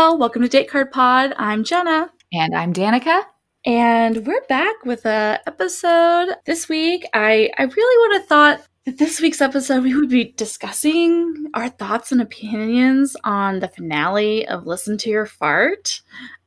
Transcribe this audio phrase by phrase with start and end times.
[0.00, 0.16] y'all.
[0.16, 1.34] Welcome to Date Card Pod.
[1.36, 2.10] I'm Jenna.
[2.32, 3.22] And I'm Danica.
[3.66, 7.06] And we're back with a episode this week.
[7.12, 11.68] I, I really would have thought that this week's episode we would be discussing our
[11.68, 16.00] thoughts and opinions on the finale of Listen to Your Fart.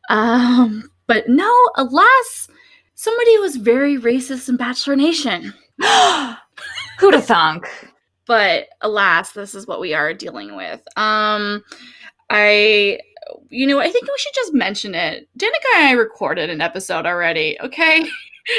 [0.10, 2.48] Um, but no, alas,
[2.96, 5.54] somebody was very racist in Bachelor Nation.
[7.00, 7.70] Who'da thunk?
[8.26, 10.82] But alas, this is what we are dealing with.
[10.98, 11.64] Um,
[12.32, 12.98] I
[13.50, 15.28] you know, I think we should just mention it.
[15.38, 18.06] Danica and I recorded an episode already, okay?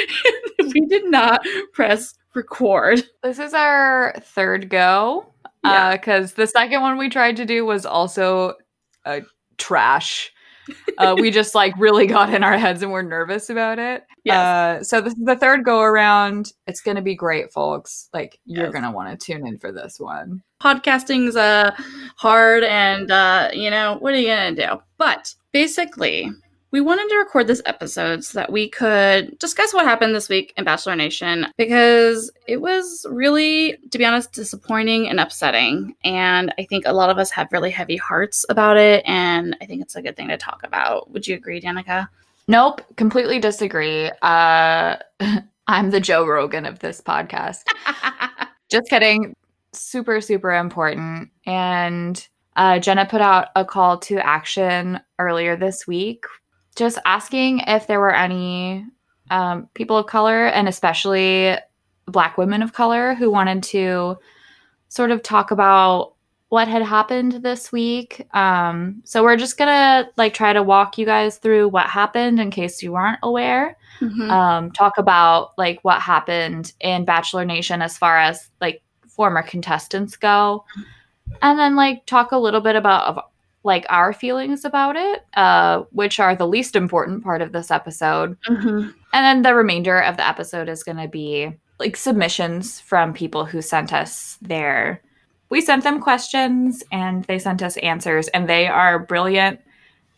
[0.59, 1.41] we did not
[1.73, 3.03] press record.
[3.23, 5.31] This is our third go.
[5.63, 5.93] Yeah.
[5.93, 8.53] Because uh, the second one we tried to do was also
[9.05, 9.21] uh,
[9.57, 10.31] trash.
[10.97, 14.03] Uh, we just like really got in our heads and we're nervous about it.
[14.23, 14.35] Yes.
[14.35, 16.53] Uh, so this is the third go around.
[16.67, 18.09] It's going to be great, folks.
[18.13, 21.69] Like you're going to want to tune in for this one podcasting's uh
[22.17, 26.31] hard and uh you know what are you gonna do but basically
[26.71, 30.53] we wanted to record this episode so that we could discuss what happened this week
[30.57, 35.95] in Bachelor Nation because it was really, to be honest, disappointing and upsetting.
[36.03, 39.05] And I think a lot of us have really heavy hearts about it.
[39.07, 41.09] And I think it's a good thing to talk about.
[41.11, 42.09] Would you agree, Danica?
[42.49, 44.11] Nope, completely disagree.
[44.21, 44.97] Uh,
[45.67, 47.63] I'm the Joe Rogan of this podcast.
[48.69, 49.33] Just kidding
[49.79, 51.29] super, super important.
[51.45, 56.25] And uh, Jenna put out a call to action earlier this week,
[56.75, 58.85] just asking if there were any
[59.29, 61.55] um, people of color and especially
[62.07, 64.17] Black women of color who wanted to
[64.89, 66.13] sort of talk about
[66.49, 68.25] what had happened this week.
[68.33, 72.51] Um, so we're just gonna like try to walk you guys through what happened in
[72.51, 73.77] case you aren't aware.
[73.99, 74.29] Mm-hmm.
[74.29, 78.83] Um, talk about like what happened in Bachelor Nation as far as like
[79.15, 80.65] former contestants go.
[81.41, 83.19] And then like talk a little bit about of,
[83.63, 88.37] like our feelings about it uh, which are the least important part of this episode.
[88.47, 88.89] Mm-hmm.
[89.13, 93.43] and then the remainder of the episode is going to be like submissions from people
[93.43, 95.01] who sent us their
[95.49, 99.59] we sent them questions and they sent us answers and they are brilliant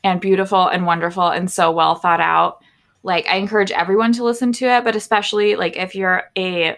[0.04, 2.62] and beautiful and wonderful and so well thought out.
[3.04, 6.78] Like i encourage everyone to listen to it but especially like if you're a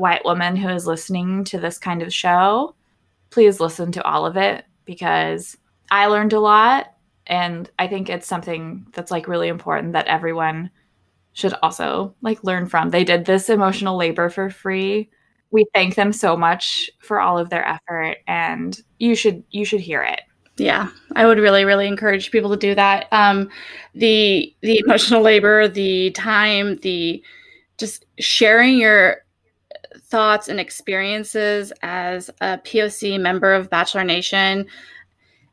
[0.00, 2.74] white woman who is listening to this kind of show,
[3.28, 5.56] please listen to all of it because
[5.90, 6.94] I learned a lot.
[7.26, 10.70] And I think it's something that's like really important that everyone
[11.32, 12.90] should also like learn from.
[12.90, 15.10] They did this emotional labor for free.
[15.52, 19.80] We thank them so much for all of their effort and you should you should
[19.80, 20.22] hear it.
[20.56, 23.06] Yeah, I would really, really encourage people to do that.
[23.12, 23.48] Um,
[23.94, 27.22] the the emotional labor, the time, the
[27.78, 29.22] just sharing your
[30.10, 34.66] thoughts and experiences as a POC member of Bachelor Nation.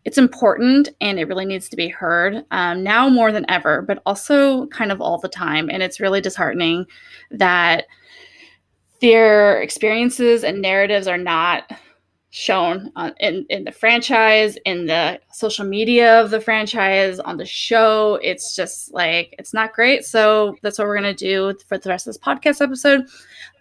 [0.04, 4.02] It's important and it really needs to be heard um, now more than ever, but
[4.06, 5.70] also kind of all the time.
[5.70, 6.86] And it's really disheartening
[7.32, 7.86] that
[9.02, 11.72] their experiences and narratives are not
[12.30, 17.46] shown on, in, in the franchise, in the social media of the franchise, on the
[17.46, 18.20] show.
[18.22, 20.06] It's just like, it's not great.
[20.06, 23.08] So that's what we're to do for the rest of this podcast episode.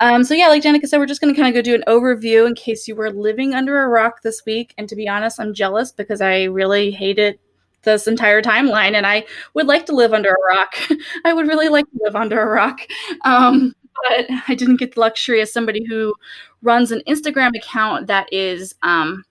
[0.01, 2.47] Um, so yeah, like Danica said, we're just to kind of go do an overview
[2.47, 4.75] in case you were living under a rock this week.
[4.77, 7.39] And to be honest, I'm jealous because I really hated
[7.83, 10.75] this entire timeline and I would like to live under a rock.
[11.25, 12.81] I would really like to live under a rock.
[13.25, 16.15] Um, but I didn't get the luxury as somebody who
[16.63, 19.25] runs an Instagram account that is um,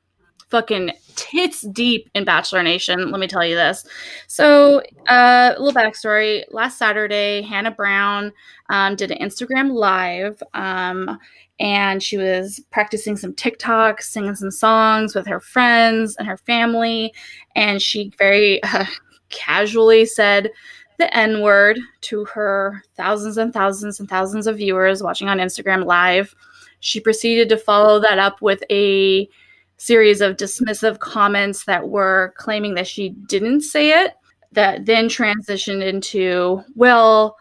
[0.50, 3.12] fucking tits deep in Bachelor Nation.
[3.12, 3.86] Let me tell you this.
[4.28, 6.44] So, uh, a little backstory.
[6.52, 8.32] Last Saturday, Hannah Brown
[8.70, 10.42] um, did an Instagram live.
[10.54, 11.18] Um,
[11.60, 17.14] and she was practicing some TikToks, singing some songs with her friends and her family.
[17.56, 18.86] And she very uh,
[19.30, 20.52] casually said
[20.98, 25.86] the N word to her thousands and thousands and thousands of viewers watching on Instagram
[25.86, 26.36] live.
[26.80, 29.30] She proceeded to follow that up with a
[29.78, 34.14] series of dismissive comments that were claiming that she didn't say it,
[34.54, 37.38] that then transitioned into, well,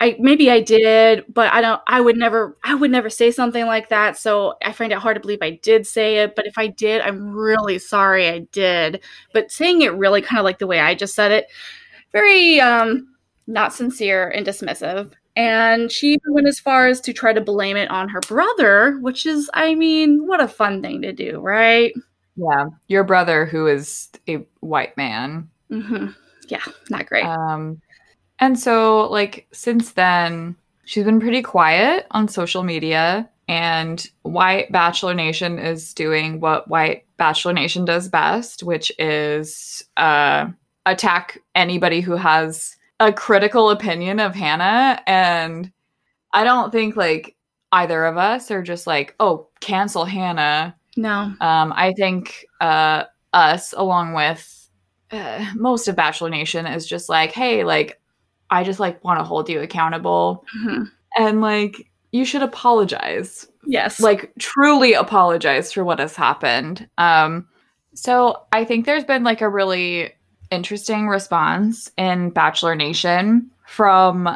[0.00, 3.64] I maybe I did, but I don't I would never I would never say something
[3.66, 4.18] like that.
[4.18, 7.00] So I find it hard to believe I did say it, but if I did,
[7.00, 9.02] I'm really sorry I did.
[9.32, 11.46] But saying it really kind of like the way I just said it,
[12.14, 13.14] very um
[13.46, 15.12] not sincere and dismissive.
[15.36, 18.98] And she even went as far as to try to blame it on her brother,
[19.00, 21.92] which is, I mean, what a fun thing to do, right?
[22.36, 22.66] Yeah.
[22.86, 25.50] Your brother, who is a white man.
[25.70, 26.08] Mm-hmm.
[26.48, 27.24] Yeah, not great.
[27.24, 27.80] Um,
[28.38, 33.28] and so, like, since then, she's been pretty quiet on social media.
[33.48, 40.46] And White Bachelor Nation is doing what White Bachelor Nation does best, which is uh,
[40.86, 45.00] attack anybody who has a critical opinion of Hannah.
[45.06, 45.72] And
[46.32, 47.36] I don't think like
[47.72, 50.76] either of us are just like, oh, cancel Hannah.
[50.96, 51.32] No.
[51.40, 54.68] Um, I think uh, us, along with
[55.10, 58.00] uh, most of Bachelor Nation, is just like, hey, like,
[58.50, 60.86] I just like want to hold you accountable, Mhm.
[61.18, 63.98] and like, you should apologize, Yes.
[63.98, 66.88] like, truly apologize for what has happened.
[66.98, 67.48] Um,
[67.94, 70.12] so I think there's been like a really
[70.50, 74.28] interesting response in Bachelor Nation from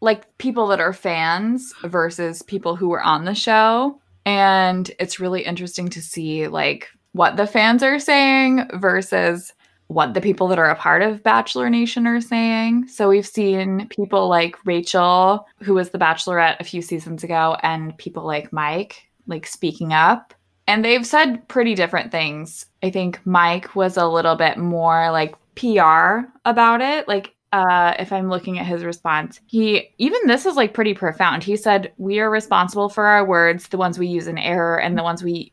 [0.00, 4.00] like people that are fans versus people who were on the show.
[4.24, 9.52] And it's really interesting to see like what the fans are saying versus
[9.88, 12.86] what the people that are a part of Bachelor Nation are saying.
[12.86, 17.98] So we've seen people like Rachel, who was the Bachelorette a few seasons ago, and
[17.98, 20.32] people like Mike, like speaking up.
[20.68, 22.66] And they've said pretty different things.
[22.84, 27.06] I think Mike was a little bit more like PR about it.
[27.08, 31.42] Like, uh, if I'm looking at his response, he even this is like pretty profound.
[31.42, 34.96] He said, We are responsible for our words, the ones we use in error, and
[34.96, 35.52] the ones we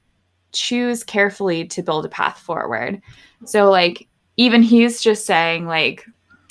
[0.53, 3.01] choose carefully to build a path forward.
[3.45, 4.07] So, like,
[4.37, 6.05] even he's just saying, like,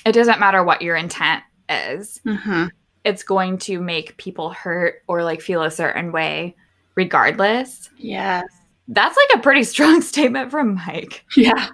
[0.04, 2.70] it doesn't matter what your intent is, Mhm.
[3.04, 6.54] it's going to make people hurt or like feel a certain way
[6.96, 7.90] regardless.
[7.96, 8.44] Yes.
[8.88, 11.25] That's like a pretty strong statement from Mike.
[11.37, 11.69] Yeah.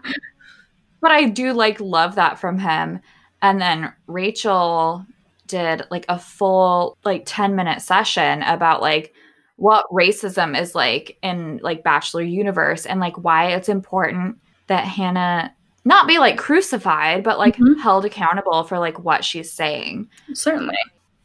[1.03, 3.01] But I do like love that from him.
[3.43, 5.05] And then Rachel
[5.49, 9.13] did like a full like 10 minute session about like
[9.57, 14.39] what racism is like in like Bachelor universe and like why it's important
[14.69, 15.53] that Hannah
[15.85, 17.81] not be like crucified, but like Mhm.
[17.81, 20.09] held accountable for like what she's saying.
[20.33, 20.77] Certainly.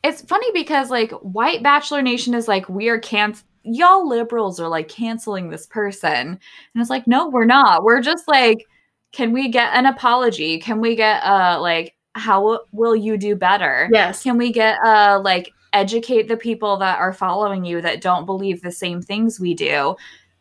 [0.04, 4.68] It's funny because like white Bachelor Nation is like we are can y'all liberals are
[4.70, 6.28] like canceling this person.
[6.28, 6.40] And
[6.82, 7.84] it's like, no, we're not.
[7.84, 8.66] We're just like,
[9.12, 10.60] can we get an apology?
[10.60, 13.90] Can we get uh like how will you do better?
[13.92, 14.24] Yes.
[14.24, 18.62] Can we get uh like educate the people that are following you that don't believe
[18.62, 19.96] the same things we do?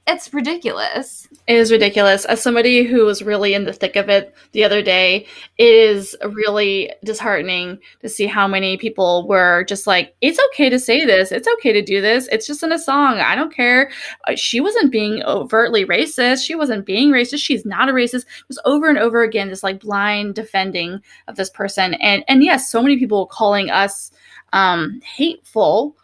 [0.08, 1.26] It's ridiculous.
[1.48, 2.24] It is ridiculous.
[2.26, 5.26] As somebody who was really in the thick of it the other day,
[5.58, 10.78] it is really disheartening to see how many people were just like, it's okay to
[10.78, 11.32] say this.
[11.32, 12.28] It's okay to do this.
[12.28, 13.18] It's just in a song.
[13.18, 13.90] I don't care.
[14.28, 16.46] Uh, She wasn't being overtly racist.
[16.46, 17.38] She wasn't being racist.
[17.40, 18.26] She's not a racist.
[18.26, 21.94] It was over and over again, this like blind defending of this person.
[21.94, 24.12] And and yes, so many people calling us
[24.52, 25.96] um hateful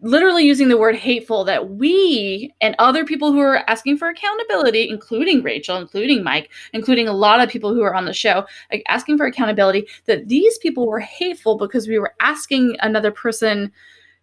[0.00, 4.88] literally using the word hateful that we and other people who are asking for accountability,
[4.88, 8.82] including Rachel, including Mike, including a lot of people who are on the show, like
[8.88, 13.72] asking for accountability, that these people were hateful because we were asking another person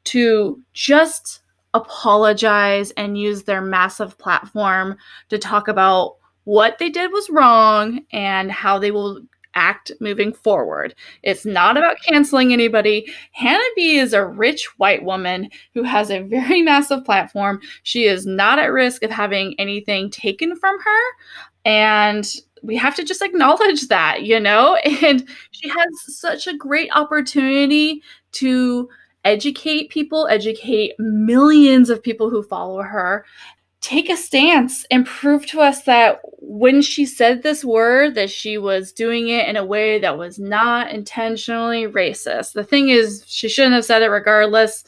[0.05, 1.41] to just
[1.73, 4.95] apologize and use their massive platform
[5.29, 9.19] to talk about what they did was wrong and how they will
[9.55, 10.93] act moving forward.
[11.23, 13.11] It's not about canceling anybody.
[13.31, 17.61] Hannah B is a rich white woman who has a very massive platform.
[17.83, 21.01] She is not at risk of having anything taken from her.
[21.63, 22.31] And
[22.61, 24.77] we have to just acknowledge that, you know?
[25.03, 28.01] And she has such a great opportunity
[28.33, 28.89] to
[29.23, 33.25] educate people, educate millions of people who follow her.
[33.85, 38.57] Take a stance and prove to us that when she said this word that she
[38.57, 42.53] was doing it in a way that was not intentionally racist.
[42.53, 44.85] The thing is she shouldn't have said it regardless,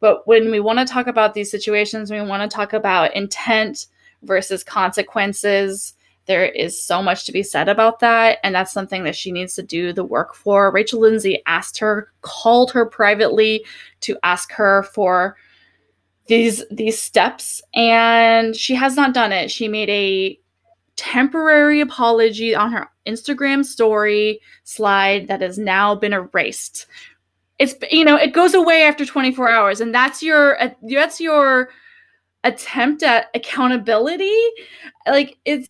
[0.00, 3.86] but when we want to talk about these situations, we want to talk about intent
[4.24, 5.94] versus consequences.
[6.26, 9.54] There is so much to be said about that, and that's something that she needs
[9.54, 10.72] to do the work for.
[10.72, 13.64] Rachel Lindsay asked her, called her privately
[14.00, 15.36] to ask her for
[16.32, 19.50] these these steps, and she has not done it.
[19.50, 20.38] She made a
[20.96, 26.86] temporary apology on her Instagram story slide that has now been erased.
[27.58, 31.68] It's you know, it goes away after 24 hours and that's your uh, that's your
[32.44, 34.40] attempt at accountability.
[35.06, 35.68] Like it's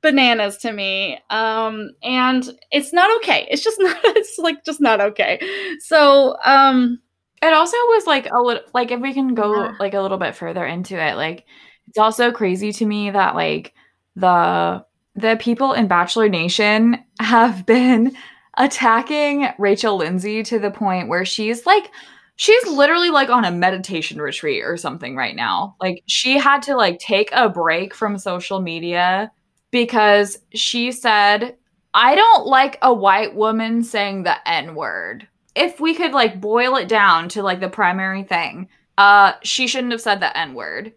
[0.00, 1.18] bananas to me.
[1.28, 3.46] Um and it's not okay.
[3.50, 5.38] It's just not it's like just not okay.
[5.80, 6.98] So, um
[7.42, 9.72] It also was like a little like if we can go Yeah.
[9.80, 11.44] like a little bit further into it, like
[11.88, 13.74] it's also crazy to me that like
[14.16, 14.84] the
[15.14, 18.16] the people in Bachelor Nation have been
[18.58, 21.90] attacking Rachel Lindsay to the point where she's like
[22.36, 25.76] she's literally like on a meditation retreat or something right now.
[25.80, 29.30] Like she had to like take a break from social media
[29.70, 31.56] because she said
[31.94, 35.28] I don't like a white woman saying the N word.
[35.54, 38.68] If we could like boil it down to like the primary thing,
[38.98, 40.92] uh, she shouldn't have said the N word.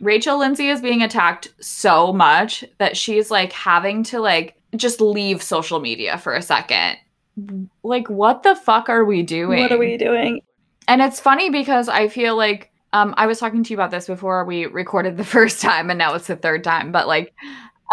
[0.00, 5.42] Rachel Lindsay is being attacked so much that she's like having to like just leave
[5.42, 6.96] social media for a second.
[7.82, 9.62] Like, what the fuck are we doing?
[9.62, 10.40] What are we doing?
[10.88, 14.06] And it's funny because I feel like um, I was talking to you about this
[14.06, 16.92] before we recorded the first time, and now it's the third time.
[16.92, 17.34] But like,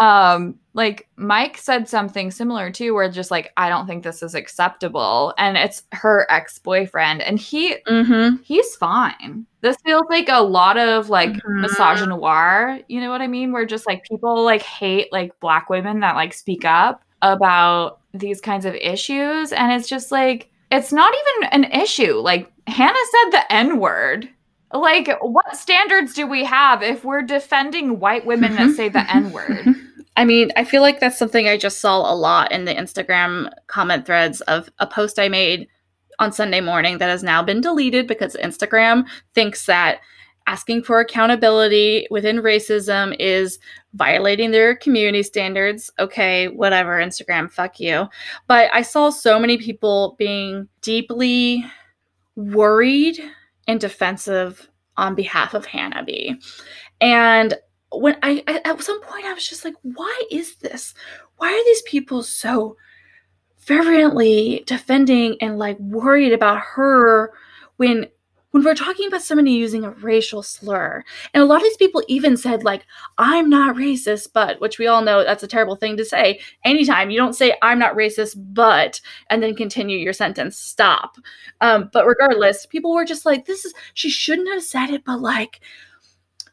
[0.00, 4.34] um, like Mike said something similar too, where just like I don't think this is
[4.36, 8.36] acceptable, and it's her ex boyfriend, and he Mm-hmm.
[8.44, 9.44] he's fine.
[9.60, 11.66] This feels like a lot of like Mhm.
[11.66, 13.50] misogynoir, you know what I mean?
[13.52, 18.40] Where just like people like hate like black women that like speak up about these
[18.40, 19.52] kinds of issues.
[19.52, 22.14] And it's just like, it's not even an issue.
[22.14, 24.28] Like Hannah said the N word.
[24.72, 29.32] Like, what standards do we have if we're defending white women that say the N
[29.32, 29.66] word?
[30.18, 33.52] I mean, I feel like that's something I just saw a lot in the Instagram
[33.68, 35.68] comment threads of a post I made
[36.18, 40.00] on Sunday morning that has now been deleted because Instagram thinks that
[40.48, 43.60] asking for accountability within racism is
[43.94, 45.88] violating their community standards.
[46.00, 48.08] Okay, whatever, Instagram, fuck you.
[48.48, 51.64] But I saw so many people being deeply
[52.34, 53.20] worried
[53.68, 56.40] and defensive on behalf of Hannah B.
[57.00, 57.54] And
[57.92, 60.94] when I, I at some point I was just like, why is this?
[61.36, 62.76] Why are these people so
[63.56, 67.32] fervently defending and like worried about her
[67.76, 68.06] when
[68.50, 71.04] when we're talking about somebody using a racial slur?
[71.32, 72.84] And a lot of these people even said like
[73.18, 77.10] i'm not racist but which we all know that's a terrible thing to say anytime.
[77.10, 80.56] You don't say i'm not racist but and then continue your sentence.
[80.58, 81.16] Stop.
[81.60, 85.20] Um, but regardless people were just like this is she shouldn't have said it but
[85.20, 85.60] like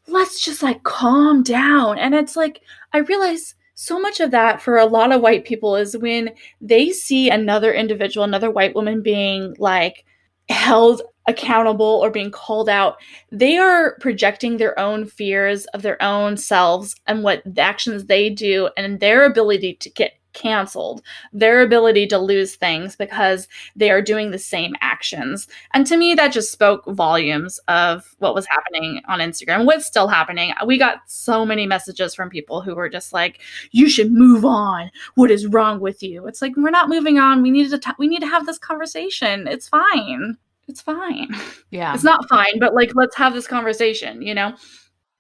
[0.08, 1.98] let's just like calm down.
[1.98, 2.62] And it's like
[2.94, 6.32] i realize so much of that for a lot of white people is when
[6.62, 10.06] they see another individual another white woman being like
[10.50, 12.98] held accountable or being called out,
[13.32, 18.30] they are projecting their own fears of their own selves and what the actions they
[18.30, 21.02] do and their ability to get canceled,
[21.34, 25.48] their ability to lose things because they are doing the same actions.
[25.74, 30.08] And to me, that just spoke volumes of what was happening on Instagram, what's still
[30.08, 30.54] happening.
[30.68, 34.92] We got so many messages from people who were just like, "You should move on.
[35.16, 37.42] What is wrong with you?" It's like we're not moving on.
[37.42, 39.48] We need to t- we need to have this conversation.
[39.48, 40.38] It's fine.
[40.68, 41.30] It's fine.
[41.72, 41.94] Yeah.
[41.94, 44.56] It's not fine, but like let's have this conversation, you know?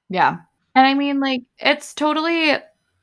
[0.10, 0.38] Yeah.
[0.75, 2.57] And I mean, like, it's totally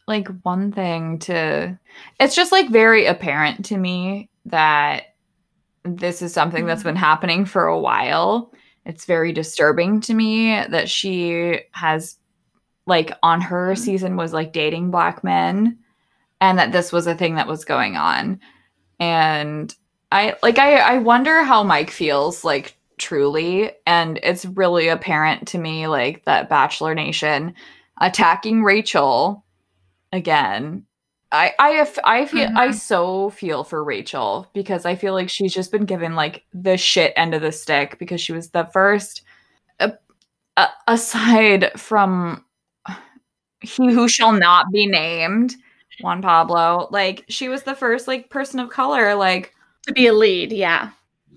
[0.06, 1.78] like one thing to,
[2.18, 5.14] it's just like very apparent to me that
[5.84, 6.90] this is something that's mm-hmm.
[6.90, 8.52] been happening for a while.
[8.84, 12.18] It's very disturbing to me that she has,
[12.86, 13.82] like, on her mm-hmm.
[13.82, 15.78] season was like dating black men
[16.40, 18.40] and that this was a thing that was going on.
[18.98, 19.74] And
[20.10, 23.70] I, like, I, I wonder how Mike feels, like, truly.
[23.86, 27.54] And it's really apparent to me, like, that Bachelor Nation
[28.00, 29.44] attacking Rachel
[30.12, 30.86] again.
[31.30, 32.74] I I I feel I Mhm.
[32.74, 37.12] so feel for Rachel because I feel like she's just been given like the shit
[37.16, 39.22] end of the stick because she was the first
[39.80, 39.92] a,
[40.58, 42.44] a, aside from
[43.60, 45.56] he who shall not be named
[46.02, 49.54] Juan Pablo like she was the first like person of color like
[49.86, 50.90] To be a lead, yeah.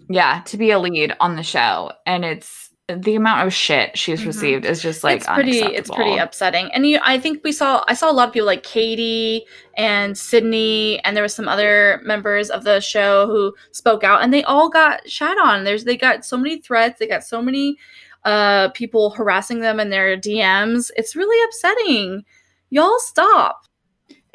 [0.10, 4.22] yeah to be a lead on the show and it's the amount of shit she's
[4.22, 4.28] Mhm.
[4.28, 6.70] received is just like it's pretty it's pretty upsetting.
[6.72, 9.44] And you I think we saw I saw a lot of people like Katie
[9.76, 14.32] and Sydney and there was some other members of the show who spoke out and
[14.32, 15.64] they all got shat on.
[15.64, 17.78] There's they got so many threats, they got so many
[18.24, 20.92] uh people harassing them in their DMs.
[20.96, 22.24] It's really upsetting.
[22.70, 23.62] Y'all stop.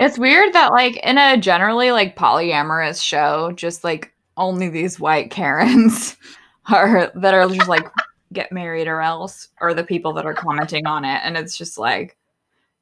[0.00, 5.30] It's weird that like in a generally like polyamorous show, just like only these white
[5.30, 6.16] Karens
[6.72, 7.86] are that are just like
[8.32, 11.78] get married or else, or the people that are commenting on it, and it's just
[11.78, 12.16] like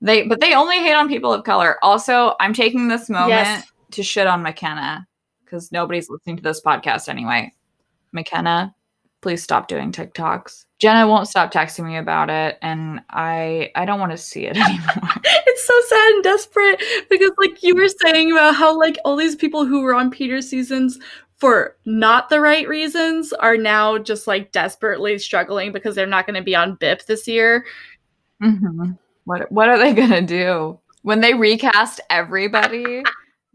[0.01, 1.77] they but they only hate on people of color.
[1.83, 3.67] Also, I'm taking this moment Yes.
[3.93, 5.05] to shit on Mykenna
[5.45, 7.53] because nobody's listening to this podcast anyway.
[8.15, 8.75] Mykenna,
[9.21, 10.65] please stop doing TikToks.
[10.79, 14.57] Jenna won't stop texting me about it, and I I don't want to see it
[14.57, 15.11] anymore.
[15.25, 19.35] it's so sad and desperate because like you were saying about how like all these
[19.35, 20.99] people who were on Peter seasons
[21.39, 26.35] for not the right reasons are now just like desperately struggling because they're not going
[26.35, 27.65] to be on BIP this year.
[28.41, 28.91] hmm
[29.25, 33.03] What what are they gonna do when they recast everybody?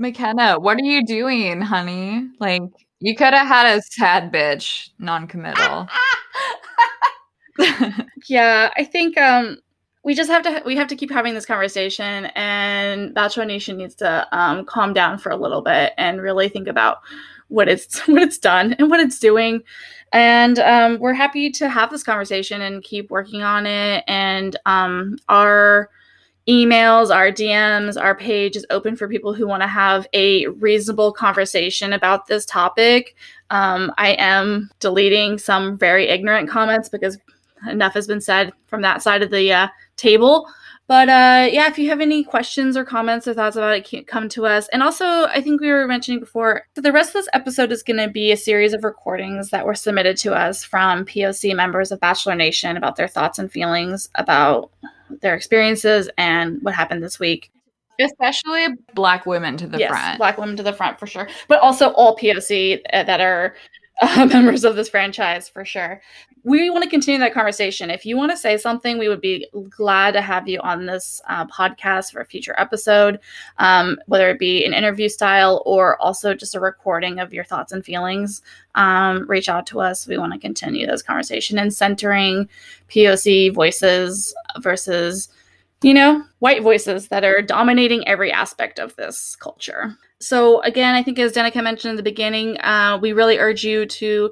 [0.02, 2.28] Mykenna, what are you doing, honey?
[2.40, 2.64] Like
[3.00, 5.88] you could have had a sad bitch non-committal.
[8.28, 9.58] Yeah, I think um
[10.04, 13.96] we just have to we have to keep having this conversation and Bachelor Nation needs
[13.96, 17.00] to um calm down for a little bit and really think about
[17.54, 19.62] what it's what it's done and what it's doing.
[20.12, 25.18] And um we're happy to have this conversation and keep working on it and um
[25.30, 25.90] our
[26.48, 31.14] emails, our DMs, our page is open for people who want to have a reasonable
[31.14, 33.16] conversation about this topic.
[33.50, 37.18] Um, I am deleting some very ignorant comments because
[37.70, 40.50] enough has been said from that side of the uh, table.
[40.88, 44.28] But uh, yeah, if you have any questions or comments or thoughts about it, come
[44.30, 44.68] to us.
[44.70, 47.84] And also, I think we were mentioning before, so the rest of this episode is
[47.84, 51.92] going to be a series of recordings that were submitted to us from POC members
[51.92, 54.72] of Bachelor Nation about their thoughts and feelings about
[55.22, 57.50] their experiences and what happened this week.
[58.00, 60.18] Especially black women to the yes, front.
[60.18, 61.30] Black women to the front for sure.
[61.48, 63.56] But also all POC uh, that are
[64.02, 66.02] uh, members of this franchise for sure.
[66.44, 67.90] We want to continue that conversation.
[67.90, 71.22] If you want to say something, we would be glad to have you on this
[71.30, 73.20] uh, podcast for a future episode,
[73.60, 77.72] um, whether it be an interview style or also just a recording of your thoughts
[77.72, 78.42] and feelings.
[78.76, 80.08] Um, reach out to us.
[80.08, 82.50] We want to continue this conversation and centering
[82.90, 85.30] POC voices versus
[85.84, 89.96] you know, white voices that are dominating every aspect of this culture.
[90.24, 93.86] So, again, I think as Danica mentioned in the beginning, uh, we really urge you
[93.86, 94.32] to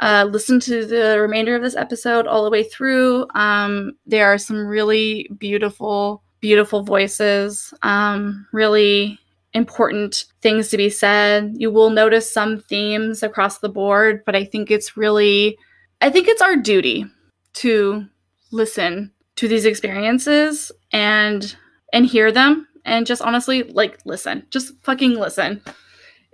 [0.00, 3.26] uh, listen to the remainder of this episode all the way through.
[3.34, 9.18] Um, there are some really beautiful, beautiful voices, um, really
[9.54, 11.54] important things to be said.
[11.56, 15.58] You will notice some themes across the board, but I think it's really,
[16.00, 17.06] I think it's our duty
[17.54, 18.06] to
[18.52, 21.56] listen to these experiences and
[21.92, 25.60] and hear them and just honestly like listen just fucking listen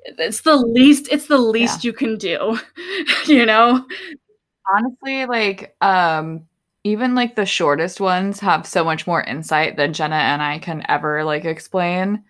[0.05, 1.89] it's the least it's the least yeah.
[1.89, 2.59] you can do
[3.27, 3.85] you know
[4.75, 6.43] honestly like um
[6.85, 10.85] even like the shortest ones have so much more insight than jenna and i can
[10.89, 12.23] ever like explain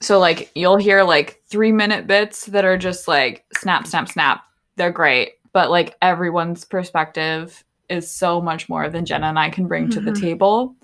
[0.00, 4.44] so like you'll hear like three minute bits that are just like snap snap snap
[4.76, 9.66] they're great but like everyone's perspective is so much more than Jenna and I can
[9.66, 9.92] bring mm-hmm.
[9.92, 10.22] to the mm-hmm.
[10.22, 10.76] table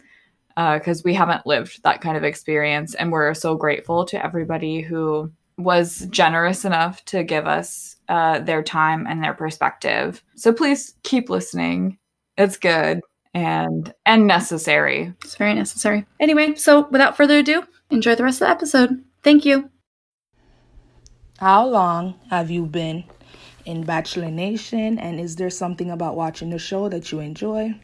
[0.56, 2.94] because uh, we haven't lived that kind of experience.
[2.94, 8.62] And we're so grateful to everybody who was generous enough to give us uh, their
[8.62, 10.22] time and their perspective.
[10.34, 11.98] So please keep listening.
[12.36, 13.00] It's good
[13.34, 15.12] and and necessary.
[15.22, 16.06] It's very necessary.
[16.18, 19.04] Anyway, so without further ado, enjoy the rest of the episode.
[19.22, 19.70] Thank you.
[21.38, 23.04] How long have you been
[23.64, 24.98] in Bachelor Nation?
[24.98, 27.74] And is there something about watching the show that you enjoy?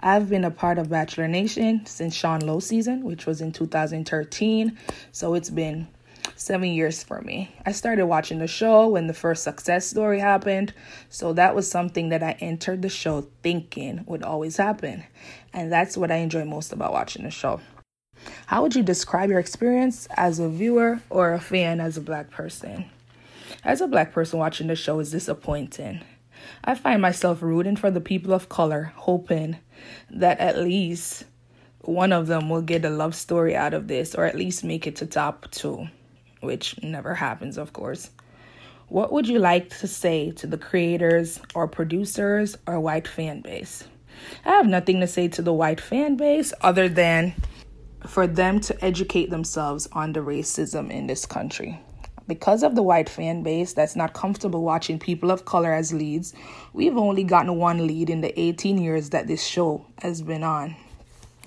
[0.00, 4.78] I've been a part of Bachelor Nation since Sean Lowe season, which was in 2013.
[5.12, 5.88] So it's been
[6.36, 7.54] seven years for me.
[7.64, 10.74] I started watching the show when the first success story happened.
[11.08, 15.04] So that was something that I entered the show thinking would always happen.
[15.52, 17.60] And that's what I enjoy most about watching the show.
[18.46, 22.30] How would you describe your experience as a viewer or a fan as a black
[22.30, 22.86] person?
[23.62, 26.02] As a black person watching the show is disappointing.
[26.62, 29.56] I find myself rooting for the people of color, hoping
[30.10, 31.24] that at least
[31.80, 34.86] one of them will get a love story out of this or at least make
[34.86, 35.86] it to top two,
[36.40, 38.10] which never happens, of course.
[38.88, 43.84] What would you like to say to the creators or producers or white fan base?
[44.44, 47.34] I have nothing to say to the white fan base other than
[48.06, 51.80] for them to educate themselves on the racism in this country.
[52.26, 56.32] Because of the white fan base that's not comfortable watching people of color as leads,
[56.72, 60.74] we've only gotten one lead in the 18 years that this show has been on.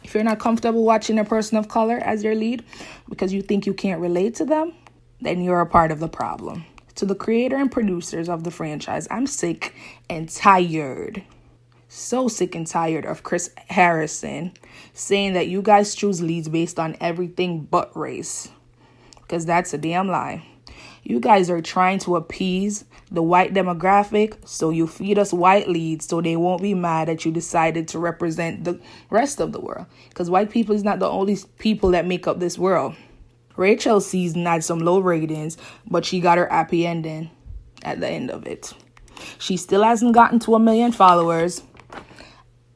[0.03, 2.63] If you're not comfortable watching a person of color as your lead
[3.09, 4.73] because you think you can't relate to them,
[5.19, 6.63] then you're a part of the problem.
[6.95, 9.73] To the creator and producers of the franchise, I'm sick
[10.09, 11.23] and tired.
[11.89, 14.53] So sick and tired of Chris Harrison
[14.93, 18.49] saying that you guys choose leads based on everything but race.
[19.21, 20.45] Because that's a damn lie.
[21.07, 26.05] You guys are trying to appease the white demographic, so you feed us white leads
[26.05, 28.77] so they won't be mad that you decided to represent the
[29.09, 29.85] rest of the world.
[30.09, 32.93] Because white people is not the only people that make up this world.
[33.55, 35.55] Rachel season had some low ratings,
[35.89, 37.29] but she got her happy ending
[37.83, 38.73] at the end of it.
[39.39, 41.63] She still hasn't gotten to a million followers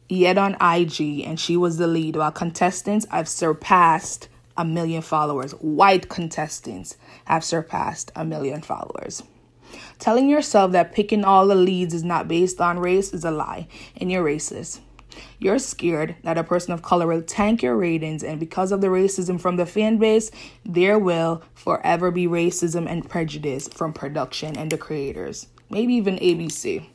[0.07, 5.51] yet on IG, and she was the lead, while contestants I've surpassed a million followers.
[5.53, 9.23] White contestants have surpassed a million followers.
[9.99, 13.67] Telling yourself that picking all the leads is not based on race is a lie,
[13.97, 14.79] and you're racist.
[15.39, 18.87] You're scared that a person of color will tank your ratings, and because of the
[18.87, 20.31] racism from the fan base,
[20.65, 26.85] there will forever be racism and prejudice from production and the creators, maybe even ABC.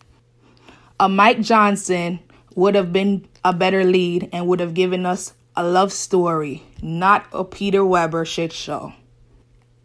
[0.99, 2.21] A Mike Johnson
[2.55, 7.27] would have been a better lead and would have given us a love story, not
[7.33, 8.93] a Peter Weber shit show.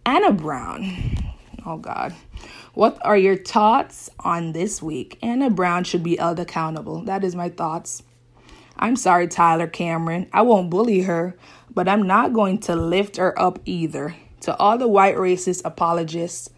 [0.05, 1.33] Hannah Brown.
[1.65, 2.13] Oh God.
[2.73, 5.17] What are your thoughts on this week?
[5.23, 7.01] Hannah Brown should be held accountable.
[7.03, 8.03] That is my thoughts.
[8.77, 10.27] I'm sorry, Tyler Cameron.
[10.33, 11.37] I won't bully her,
[11.73, 14.15] but I'm not going to lift her up either.
[14.41, 16.49] To all the white racist apologists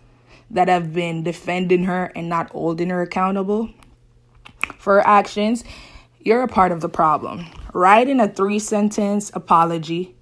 [0.50, 3.70] that have been defending her and not holding her accountable
[4.78, 5.64] for her actions,
[6.22, 7.46] you're a part of the problem.
[7.74, 10.16] Writing a three sentence apology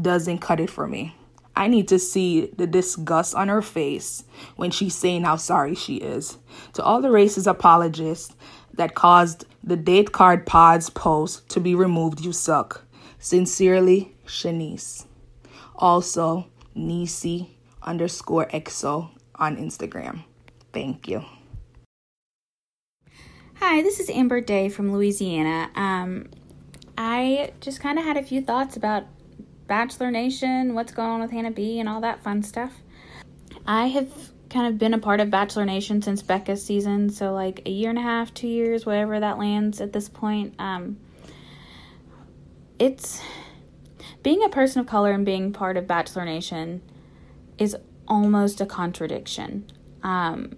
[0.00, 1.16] doesn't cut it for me.
[1.56, 4.24] I need to see the disgust on her face
[4.56, 6.38] when she's saying how sorry she is.
[6.74, 8.34] To all the racist apologists
[8.74, 12.84] that caused the date card pods post to be removed, you suck.
[13.18, 15.06] Sincerely, Shanice.
[15.76, 20.24] Also, Nisi underscore EXO on Instagram.
[20.72, 21.24] Thank you.
[23.56, 25.70] Hi, this is Amber Day from Louisiana.
[25.76, 26.28] Um,
[26.96, 29.04] I just kind of had a few thoughts about
[29.66, 32.72] Bachelor Nation, what's going on with Hannah B, and all that fun stuff.
[33.66, 34.10] I have
[34.50, 37.88] kind of been a part of Bachelor Nation since Becca's season, so like a year
[37.88, 40.54] and a half, two years, whatever that lands at this point.
[40.58, 40.98] Um,
[42.78, 43.22] it's
[44.22, 46.82] being a person of color and being part of Bachelor Nation
[47.56, 47.76] is
[48.06, 49.70] almost a contradiction.
[50.02, 50.56] Um,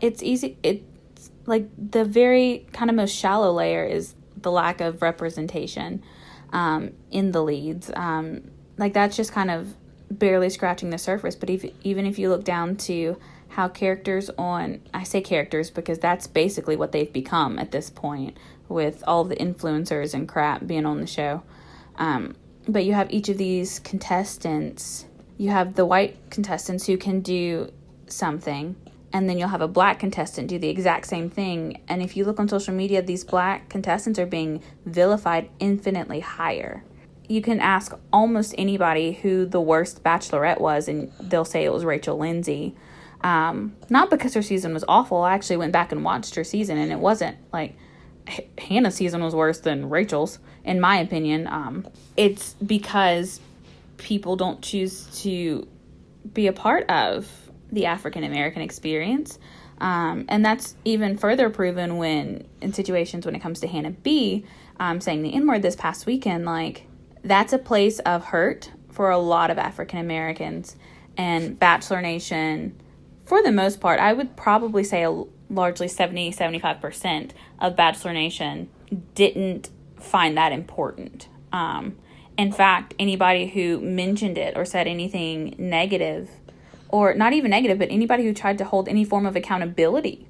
[0.00, 0.58] it's easy.
[0.62, 6.02] It's like the very kind of most shallow layer is the lack of representation
[6.52, 7.90] um, in the leads.
[7.94, 9.74] Um, like that's just kind of
[10.10, 11.36] barely scratching the surface.
[11.36, 15.98] But if, even if you look down to how characters on, I say characters because
[15.98, 18.36] that's basically what they've become at this point
[18.68, 21.42] with all the influencers and crap being on the show.
[21.96, 22.36] Um,
[22.68, 25.06] but you have each of these contestants.
[25.38, 27.70] You have the white contestants who can do
[28.06, 28.76] something,
[29.12, 31.80] and then you'll have a black contestant do the exact same thing.
[31.88, 36.84] And if you look on social media, these black contestants are being vilified infinitely higher.
[37.28, 41.84] You can ask almost anybody who the worst bachelorette was, and they'll say it was
[41.84, 42.74] Rachel Lindsay.
[43.22, 45.22] Um, not because her season was awful.
[45.22, 47.76] I actually went back and watched her season, and it wasn't like
[48.26, 51.46] H- Hannah's season was worse than Rachel's, in my opinion.
[51.46, 53.40] Um, it's because
[53.96, 55.66] people don't choose to
[56.32, 59.38] be a part of the African American experience.
[59.80, 64.44] Um, and that's even further proven when, in situations when it comes to Hannah B,
[64.80, 66.86] um, saying the N word this past weekend, like,
[67.22, 70.76] that's a place of hurt for a lot of African Americans.
[71.16, 72.80] And Bachelor Nation,
[73.24, 78.68] for the most part, I would probably say a, largely 70 75% of Bachelor Nation
[79.14, 81.28] didn't find that important.
[81.52, 81.96] Um,
[82.36, 86.30] in fact, anybody who mentioned it or said anything negative
[86.88, 90.26] or not even negative, but anybody who tried to hold any form of accountability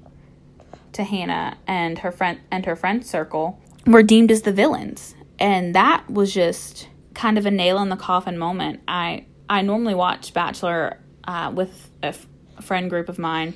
[0.93, 5.15] to Hannah and her friend and her friend circle were deemed as the villains.
[5.39, 8.81] And that was just kind of a nail in the coffin moment.
[8.87, 12.27] I I normally watch Bachelor uh, with a, f-
[12.61, 13.55] friend group of mine,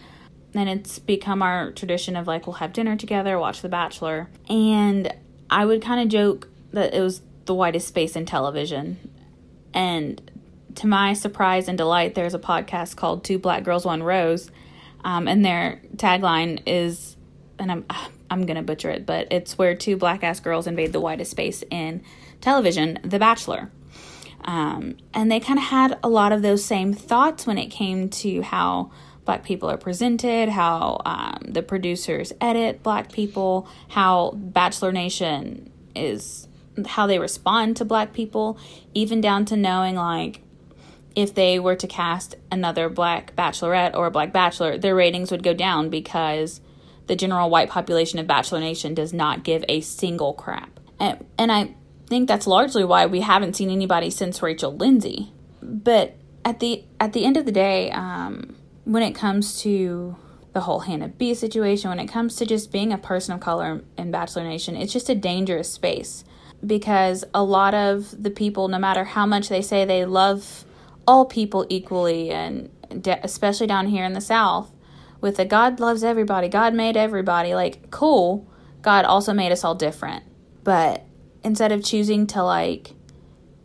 [0.53, 5.13] and it's become our tradition of like we'll have dinner together, watch The Bachelor, and
[5.49, 9.11] I would kind of joke that it was the whitest space in television,
[9.73, 10.31] and
[10.75, 14.49] to my surprise and delight, there's a podcast called Two Black Girls One Rose,
[15.03, 17.15] um, and their tagline is,
[17.59, 17.85] and I'm
[18.29, 21.63] I'm gonna butcher it, but it's where two black ass girls invade the whitest space
[21.69, 22.03] in
[22.41, 23.71] television, The Bachelor.
[24.45, 28.09] Um, and they kind of had a lot of those same thoughts when it came
[28.09, 28.91] to how
[29.23, 36.47] black people are presented, how um, the producers edit black people, how Bachelor Nation is,
[36.87, 38.57] how they respond to black people,
[38.93, 40.41] even down to knowing like
[41.15, 45.43] if they were to cast another black bachelorette or a black bachelor, their ratings would
[45.43, 46.61] go down because
[47.07, 50.79] the general white population of Bachelor Nation does not give a single crap.
[50.99, 51.75] And, and I
[52.07, 55.31] think that's largely why we haven't seen anybody since Rachel Lindsay.
[55.61, 60.15] But at the at the end of the day, um, when it comes to
[60.53, 63.81] the whole Hannah B situation, when it comes to just being a person of color
[63.97, 66.23] in Bachelor Nation, it's just a dangerous space
[66.65, 70.65] because a lot of the people, no matter how much they say they love
[71.07, 72.69] all people equally, and
[73.23, 74.71] especially down here in the South,
[75.21, 78.49] with the God loves everybody, God made everybody, like, cool.
[78.81, 80.23] God also made us all different.
[80.63, 81.05] But
[81.43, 82.93] instead of choosing to, like,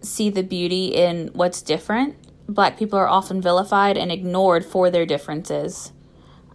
[0.00, 2.16] see the beauty in what's different,
[2.48, 5.92] black people are often vilified and ignored for their differences.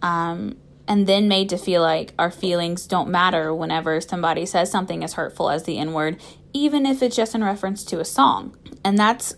[0.02, 5.02] Um, and then made to feel like our feelings don't matter whenever somebody says something
[5.02, 6.20] as hurtful as the N word,
[6.52, 8.56] even if it's just in reference to a song.
[8.84, 9.34] And that's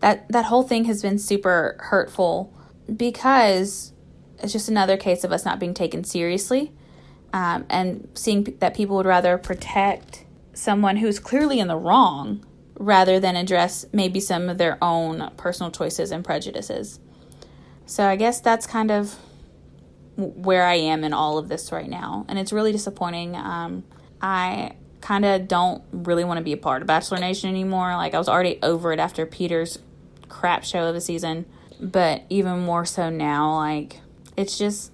[0.00, 2.52] that that whole thing has been super hurtful
[2.94, 3.92] because
[4.42, 6.72] it's just another case of us not being taken seriously
[7.32, 12.44] um, and seeing that people would rather protect someone who's clearly in the wrong
[12.78, 16.98] rather than address maybe some of their own personal choices and prejudices.
[17.86, 19.16] So I guess that's kind of
[20.16, 23.36] where I am in all of this right now, and it's really disappointing.
[23.36, 23.84] Um,
[24.20, 27.94] I kind of don't really want to be a part of Bachelor Nation anymore.
[27.96, 29.78] Like I was already over it after Peter's
[30.30, 31.44] crap show of the season,
[31.78, 34.00] but even more so now, like
[34.36, 34.92] it's just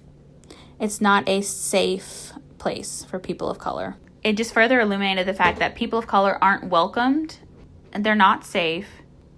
[0.79, 3.95] it's not a safe place for people of color.
[4.23, 7.37] It just further illuminated the fact that people of color aren't welcomed
[7.93, 8.87] and they're not safe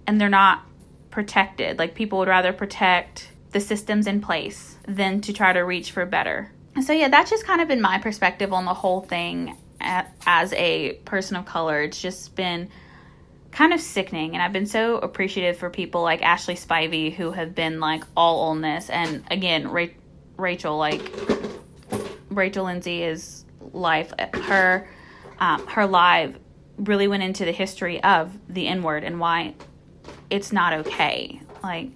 [0.06, 0.62] and they're not
[1.10, 1.78] protected.
[1.78, 6.06] Like people would rather protect the systems in place than to try to reach for
[6.06, 6.52] better.
[6.82, 10.94] So yeah, that's just kind of been my perspective on the whole thing as a
[11.04, 11.82] person of color.
[11.82, 12.68] It's just been
[13.52, 17.54] kind of sickening and I've been so appreciative for people like Ashley Spivey who have
[17.54, 19.86] been like all on this and again Ra-
[20.36, 21.02] Rachel like
[22.28, 24.88] Rachel Lindsay is life her
[25.40, 26.38] um, her live
[26.76, 29.54] really went into the history of the N word and why
[30.28, 31.40] it's not okay.
[31.62, 31.90] Like,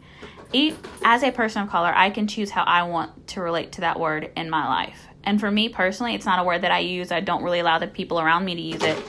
[1.04, 3.98] as a person of color, I can choose how I want to relate to that
[3.98, 5.06] word in my life.
[5.24, 7.10] And for me personally, it's not a word that I use.
[7.10, 9.02] I don't really allow the people around me to use it.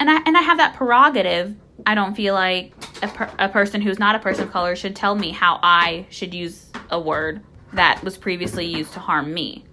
[0.00, 1.54] And I and I have that prerogative.
[1.86, 4.96] I don't feel like a, per, a person who's not a person of color should
[4.96, 9.64] tell me how I should use a word that was previously used to harm me.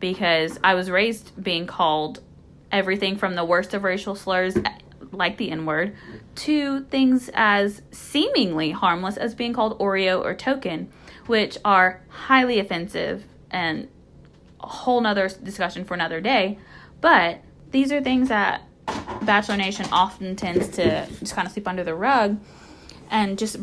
[0.00, 2.20] Because I was raised being called
[2.70, 4.78] everything from the worst of racial slurs eh,
[5.12, 5.96] like the N word,
[6.34, 10.90] to things as seemingly harmless as being called Oreo or token,
[11.26, 13.88] which are highly offensive and
[14.60, 16.58] a whole nother discussion for another day.
[17.00, 18.62] But these are things that
[19.22, 22.40] Bachelor Nation often tends to just kind of sleep under the rug.
[23.10, 23.56] And just,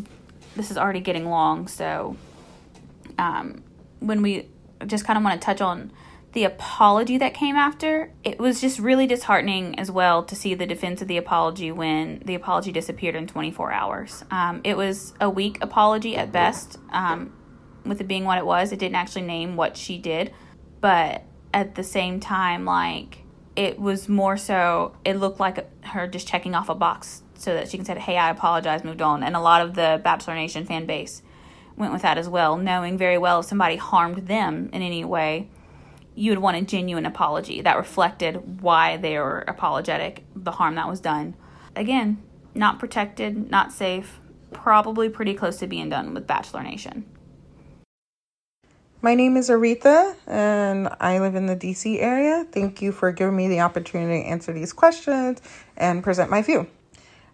[0.56, 2.16] this is already getting long, so
[3.18, 3.64] um,
[4.00, 4.48] when we
[4.86, 5.92] just kind of want to touch on
[6.34, 10.66] the apology that came after, it was just really disheartening as well to see the
[10.66, 14.24] defense of the apology when the apology disappeared in 24 hours.
[14.32, 17.34] Um, it was a weak apology at best, um,
[17.86, 18.72] with it being what it was.
[18.72, 20.34] It didn't actually name what she did,
[20.82, 23.23] but at the same time, like,
[23.56, 27.70] it was more so, it looked like her just checking off a box so that
[27.70, 29.24] she can say, hey, I apologize, moved on.
[29.24, 31.22] And a lot of the Bachelor Nation fan base
[31.76, 35.50] went with that as well, knowing very well if somebody harmed them in any way
[36.16, 40.88] you would want a genuine apology that reflected why they were apologetic, the harm that
[40.88, 41.36] was done.
[41.76, 42.22] Again,
[42.54, 44.20] not protected, not safe,
[44.52, 47.06] probably pretty close to being done with Bachelor Nation.
[49.04, 52.48] My name is Aretha and I live in the DC area.
[52.50, 55.42] Thank you for giving me the opportunity to answer these questions
[55.76, 56.68] and present my view.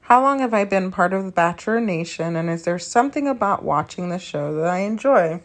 [0.01, 3.63] How long have I been part of the Bachelor Nation and is there something about
[3.63, 5.43] watching the show that I enjoy?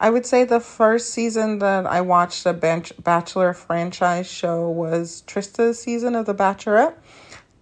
[0.00, 5.78] I would say the first season that I watched a Bachelor franchise show was Trista's
[5.78, 6.94] season of The Bachelorette.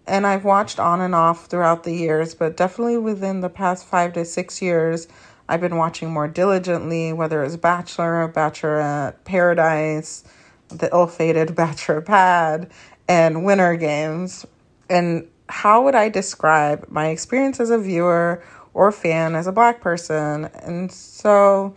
[0.07, 4.13] And I've watched on and off throughout the years, but definitely within the past five
[4.13, 5.09] to six years,
[5.49, 10.25] I've been watching more diligently, whether it's Bachelor, Bachelorette, Paradise,
[10.69, 12.71] the ill fated Bachelor Pad,
[13.09, 14.47] and Winter Games.
[14.89, 19.81] And how would I describe my experience as a viewer or fan as a black
[19.81, 20.47] person?
[20.47, 21.75] And so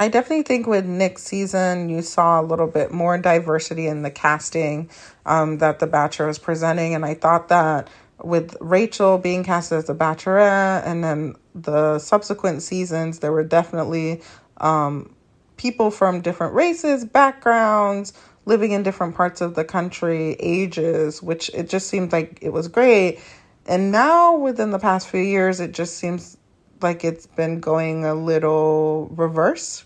[0.00, 4.10] I definitely think with Nick's season, you saw a little bit more diversity in the
[4.10, 4.88] casting
[5.26, 6.94] um, that The Bachelor was presenting.
[6.94, 7.88] And I thought that
[8.22, 14.22] with Rachel being cast as the Bachelorette and then the subsequent seasons, there were definitely
[14.58, 15.14] um,
[15.56, 18.12] people from different races, backgrounds,
[18.44, 22.68] living in different parts of the country, ages, which it just seemed like it was
[22.68, 23.20] great.
[23.66, 26.38] And now, within the past few years, it just seems
[26.80, 29.84] like it's been going a little reverse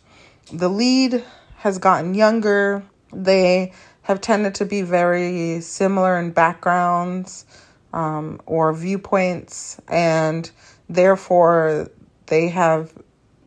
[0.52, 1.24] the lead
[1.58, 2.82] has gotten younger.
[3.12, 7.46] They have tended to be very similar in backgrounds
[7.92, 10.50] um, or viewpoints, and
[10.88, 11.90] therefore
[12.26, 12.92] they have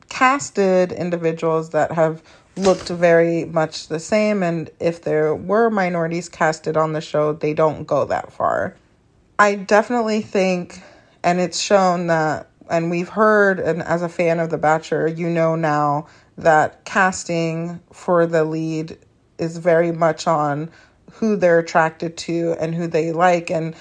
[0.10, 2.22] casted individuals that have
[2.56, 4.44] looked very much the same.
[4.44, 8.76] And if there were minorities casted on the show, they don't go that far.
[9.38, 10.82] I definitely think,
[11.24, 15.30] and it's shown that, and we've heard, and as a fan of The Bachelor, you
[15.30, 18.98] know now that casting for the lead
[19.38, 20.72] is very much on
[21.14, 23.76] who they're attracted to and who they like and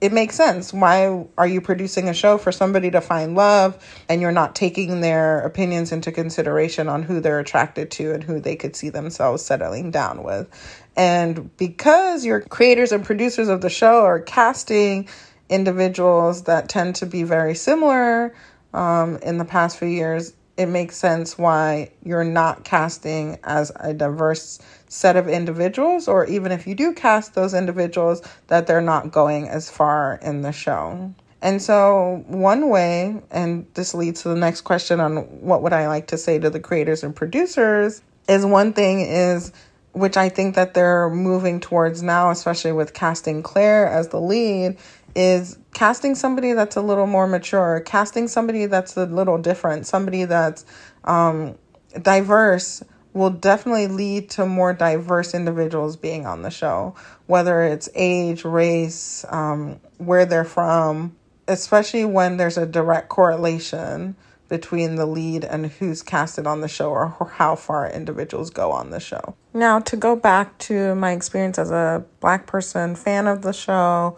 [0.00, 0.72] it makes sense.
[0.72, 5.00] Why are you producing a show for somebody to find love and you're not taking
[5.00, 9.44] their opinions into consideration on who they're attracted to and who they could see themselves
[9.44, 10.48] settling down with?
[10.96, 15.08] And because your creators and producers of the show are casting
[15.48, 18.34] individuals that tend to be very similar
[18.74, 23.94] um, in the past few years, it makes sense why you're not casting as a
[23.94, 29.12] diverse set of individuals, or even if you do cast those individuals, that they're not
[29.12, 31.14] going as far in the show.
[31.40, 35.86] And so, one way, and this leads to the next question on what would I
[35.86, 39.52] like to say to the creators and producers, is one thing is
[39.92, 44.76] which I think that they're moving towards now, especially with casting Clare as the lead,
[45.18, 50.24] is casting somebody that's a little more mature, casting somebody that's a little different, somebody
[50.24, 50.64] that's
[51.02, 51.58] um,
[52.00, 56.94] diverse will definitely lead to more diverse individuals being on the show,
[57.26, 61.16] whether it's age, race, um, where they're from,
[61.48, 64.14] especially when there's a direct correlation
[64.48, 68.90] between the lead and who's casted on the show or how far individuals go on
[68.90, 69.34] the show.
[69.52, 74.16] Now, to go back to my experience as a black person fan of the show,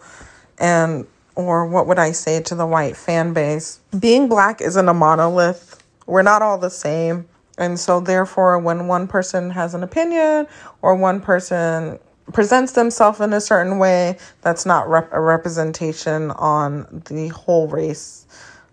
[0.61, 3.79] and or what would I say to the white fan base?
[3.97, 5.83] Being black isn't a monolith.
[6.05, 7.27] We're not all the same.
[7.57, 10.47] And so, therefore, when one person has an opinion
[10.81, 11.99] or one person
[12.31, 18.25] presents themselves in a certain way, that's not rep- a representation on the whole race.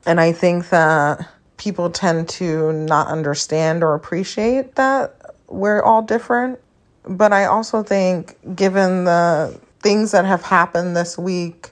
[0.07, 6.59] And I think that people tend to not understand or appreciate that we're all different.
[7.05, 11.71] But I also think, given the things that have happened this week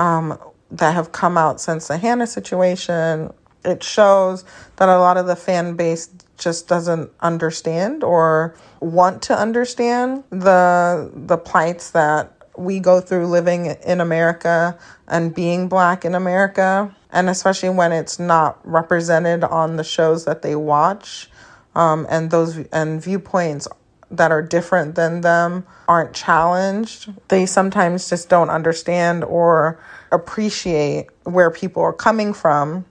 [0.00, 0.38] um,
[0.70, 3.32] that have come out since the Hannah situation,
[3.64, 4.44] it shows
[4.76, 6.08] that a lot of the fan base
[6.38, 13.66] just doesn't understand or want to understand the the plights that we go through living
[13.66, 16.94] in America and being black in America.
[17.12, 21.28] And especially when it's not represented on the shows that they watch
[21.74, 23.68] um, and those and viewpoints
[24.10, 29.78] that are different than them aren't challenged they sometimes just don't understand or
[30.10, 32.84] appreciate where people are coming from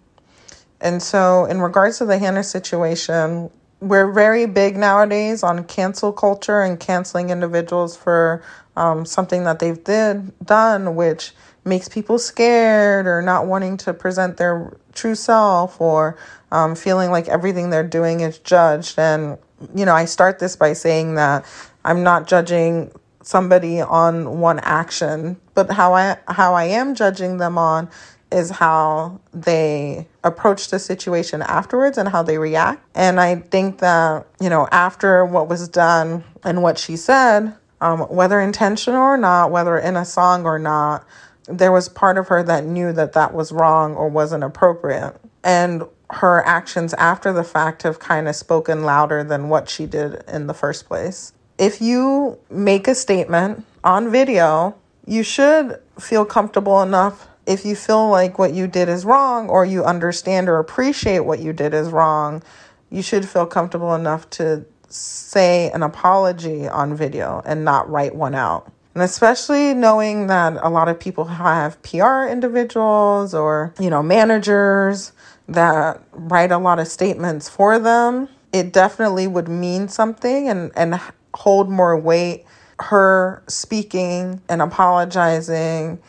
[0.82, 3.50] and so in regards to the hannah situation
[3.82, 8.44] we're very big nowadays on cancel culture and canceling individuals for
[8.76, 11.34] um, something that they've did done which
[11.66, 16.18] makes people scared or not wanting to present their true self or
[16.52, 18.98] um, feeling like everything they're doing is judged.
[18.98, 19.38] And,
[19.76, 21.46] you know, I start this by saying that
[21.84, 22.92] I'm not judging
[23.22, 27.90] somebody on one action, but how I how I am judging them on
[28.32, 32.84] is how they approach the situation afterwards and how they react.
[32.94, 38.02] And I think that, you know, after what was done and what she said, um,
[38.02, 41.06] whether intentional or not, whether in a song or not,
[41.48, 45.16] there was part of her that knew that that was wrong or wasn't appropriate.
[45.44, 50.24] And her actions after the fact have kind of spoken louder than what she did
[50.28, 51.34] in the first place.
[51.58, 58.10] If you make a statement on video, you should feel comfortable enough if you feel
[58.10, 61.90] like what you did is wrong or you understand or appreciate what you did is
[61.90, 62.44] wrong,
[62.92, 68.36] you should feel comfortable enough to say an apology on video and not write one
[68.36, 68.72] out.
[68.94, 75.12] And especially knowing that a lot of people have PR individuals or, you know, managers
[75.54, 81.00] that write a lot of statements for them, it definitely would mean something and, and
[81.34, 82.46] hold more weight
[82.82, 86.00] her speaking and apologizing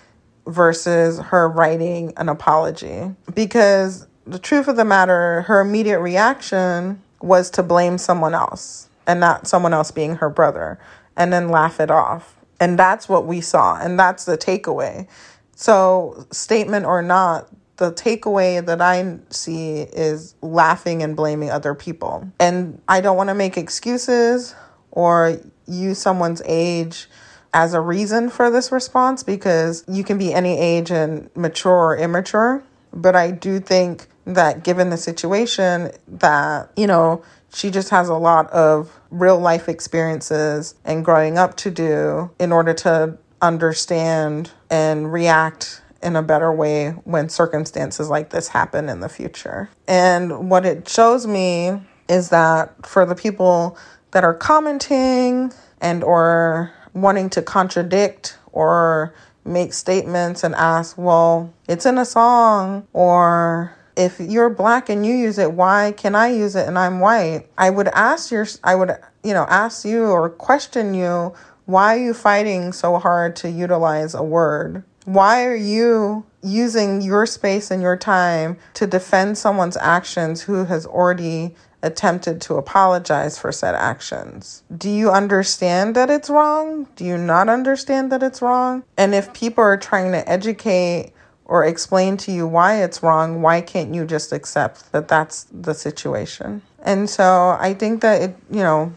[0.47, 3.15] versus her writing an apology.
[3.35, 9.21] Because the truth of the matter, her immediate reaction was to blame someone else and
[9.21, 10.79] not someone else being her brother
[11.17, 12.37] and then laugh it off.
[12.61, 13.81] And that's what we saw.
[13.81, 15.09] And that's the takeaway.
[15.57, 17.49] So, statement or not,
[17.81, 22.31] the takeaway that I see is laughing and blaming other people.
[22.39, 24.55] And I don't want to make excuses
[24.91, 27.09] or use someone's age
[27.55, 31.97] as a reason for this response because you can be any age and mature or
[31.97, 32.63] immature.
[32.93, 38.15] But I do think that given the situation, that, you know, she just has a
[38.15, 45.11] lot of real life experiences and growing up to do in order to understand and
[45.11, 49.71] react in a better way when circumstances like this happen in the future.
[49.87, 53.77] And what it shows me is that for the people
[54.13, 61.87] that are commenting and or wanting to contradict or make statements and ask, well, it's
[61.87, 66.57] in a song or if you're black and you use it, why can I use
[66.57, 67.47] it and I'm white?
[67.59, 68.93] I would ask your I would,
[69.23, 71.35] you know, ask you or question you,
[71.67, 74.85] why are you fighting so hard to utilize a word?
[75.05, 80.87] Why are you using your space and your time to defend someone's actions who has
[80.87, 84.63] already attempted to apologize for said actions.
[84.77, 86.87] Do you understand that it's wrong?
[86.97, 88.83] Do you not understand that it's wrong?
[88.97, 91.13] And if people are trying to educate
[91.47, 95.75] or explain to you why it's wrong, why can't you just accept that that's the
[95.75, 96.63] situation?
[96.83, 98.93] And so I think that it, you know,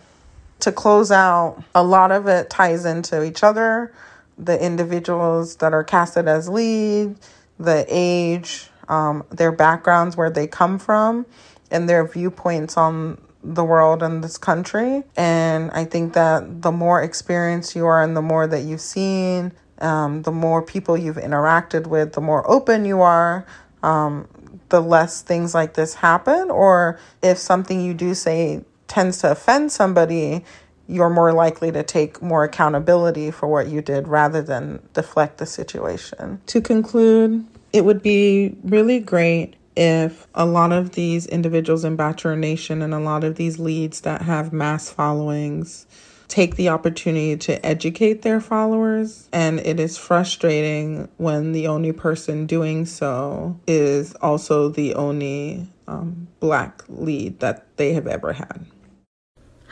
[0.60, 3.94] to close out, a lot of it ties into each other.
[4.38, 7.18] The individuals that are casted as lead,
[7.60, 11.26] the age, um, their backgrounds, where they come from,
[11.72, 15.04] and their viewpoints on the world and this country.
[15.18, 19.52] And I think that the more experienced you are and the more that you've seen,
[19.80, 23.46] um, the more people you've interacted with, the more open you are,
[23.82, 24.28] um,
[24.70, 26.50] the less things like this happen.
[26.50, 30.46] Or if something you do say tends to offend somebody,
[30.88, 35.46] you're more likely to take more accountability for what you did rather than deflect the
[35.46, 36.42] situation.
[36.48, 42.36] To conclude, it would be really great if a lot of these individuals in Bachelor
[42.36, 45.88] Nation and a lot of these leads that have mass followings
[46.28, 49.30] take the opportunity to educate their followers.
[49.32, 56.28] And it is frustrating when the only person doing so is also the only um,
[56.40, 58.66] black lead that they have ever had.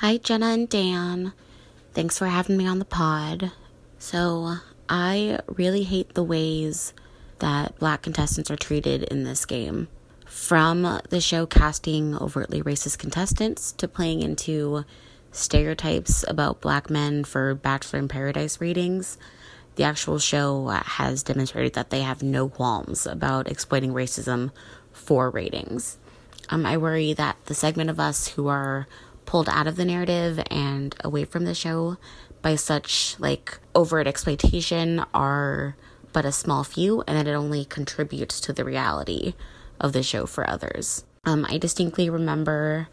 [0.01, 1.31] Hi, Jenna and Dan.
[1.93, 3.51] Thanks for having me on the pod.
[3.99, 4.55] So,
[4.89, 6.95] I really hate the ways
[7.37, 9.89] that black contestants are treated in this game.
[10.25, 14.85] From the show casting overtly racist contestants to playing into
[15.31, 19.19] stereotypes about black men for Bachelor in Paradise ratings,
[19.75, 24.49] the actual show has demonstrated that they have no qualms about exploiting racism
[24.91, 25.99] for ratings.
[26.49, 28.87] Um, I worry that the segment of us who are
[29.31, 31.95] pulled out of the narrative and away from the show
[32.41, 35.77] by such like overt exploitation are
[36.11, 39.33] but a small few, and that it only contributes to the reality
[39.79, 41.05] of the show for others.
[41.23, 42.89] Um, I distinctly remember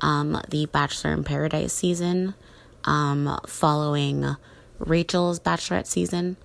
[0.00, 2.36] um, the Bachelor in Paradise season
[2.84, 4.36] um, following
[4.78, 6.38] Rachel's Bachelorette season.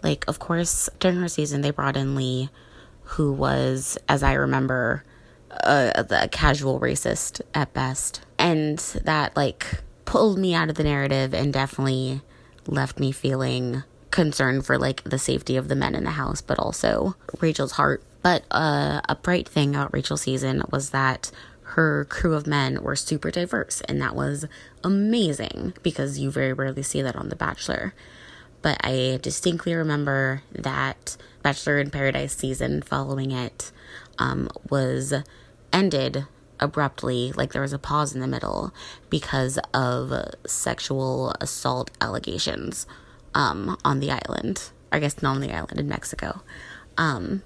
[0.00, 2.50] Like, of course, during her season, they brought in Lee,
[3.02, 5.02] who was, as I remember,
[5.50, 8.20] a, a casual racist at best.
[8.42, 12.20] And that, like, pulled me out of the narrative and definitely
[12.66, 16.58] left me feeling concerned for like the safety of the men in the house, but
[16.58, 18.02] also Rachel's heart.
[18.20, 21.30] But uh, a bright thing about Rachel's season was that
[21.62, 24.44] her crew of men were super diverse, and that was
[24.84, 27.94] amazing because you very rarely see that on The Bachelor.
[28.60, 33.72] But I distinctly remember that Bachelor in Paradise season following it
[34.18, 35.14] um, was
[35.72, 36.26] ended
[36.62, 38.72] abruptly, like there was a pause in the middle
[39.10, 40.12] because of
[40.46, 42.86] sexual assault allegations
[43.34, 44.70] um, on the island.
[44.90, 46.42] I guess not on the island in Mexico.
[46.98, 47.42] Um,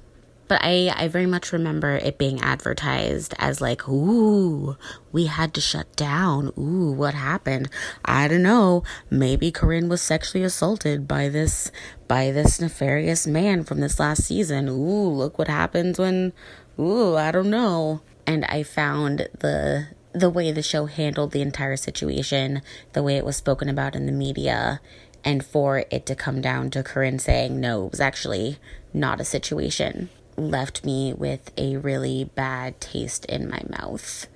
[0.49, 4.77] but I, I very much remember it being advertised as like, ooh,
[5.11, 6.53] we had to shut down.
[6.59, 7.69] Ooh, what happened?
[8.05, 8.85] I don't know.
[9.11, 11.73] Maybe Corinne was sexually assaulted by this
[12.07, 14.69] by this nefarious man from this last season.
[14.69, 16.33] Ooh, look what happens when
[16.79, 18.03] ooh, I don't know.
[18.27, 22.62] And I found the the way the show handled the entire situation,
[22.95, 24.81] the way it was spoken about in the media,
[25.22, 28.57] and for it to come down to Corinne saying, no, it was actually
[28.95, 34.27] not a situation, left me with a really bad taste in my mouth.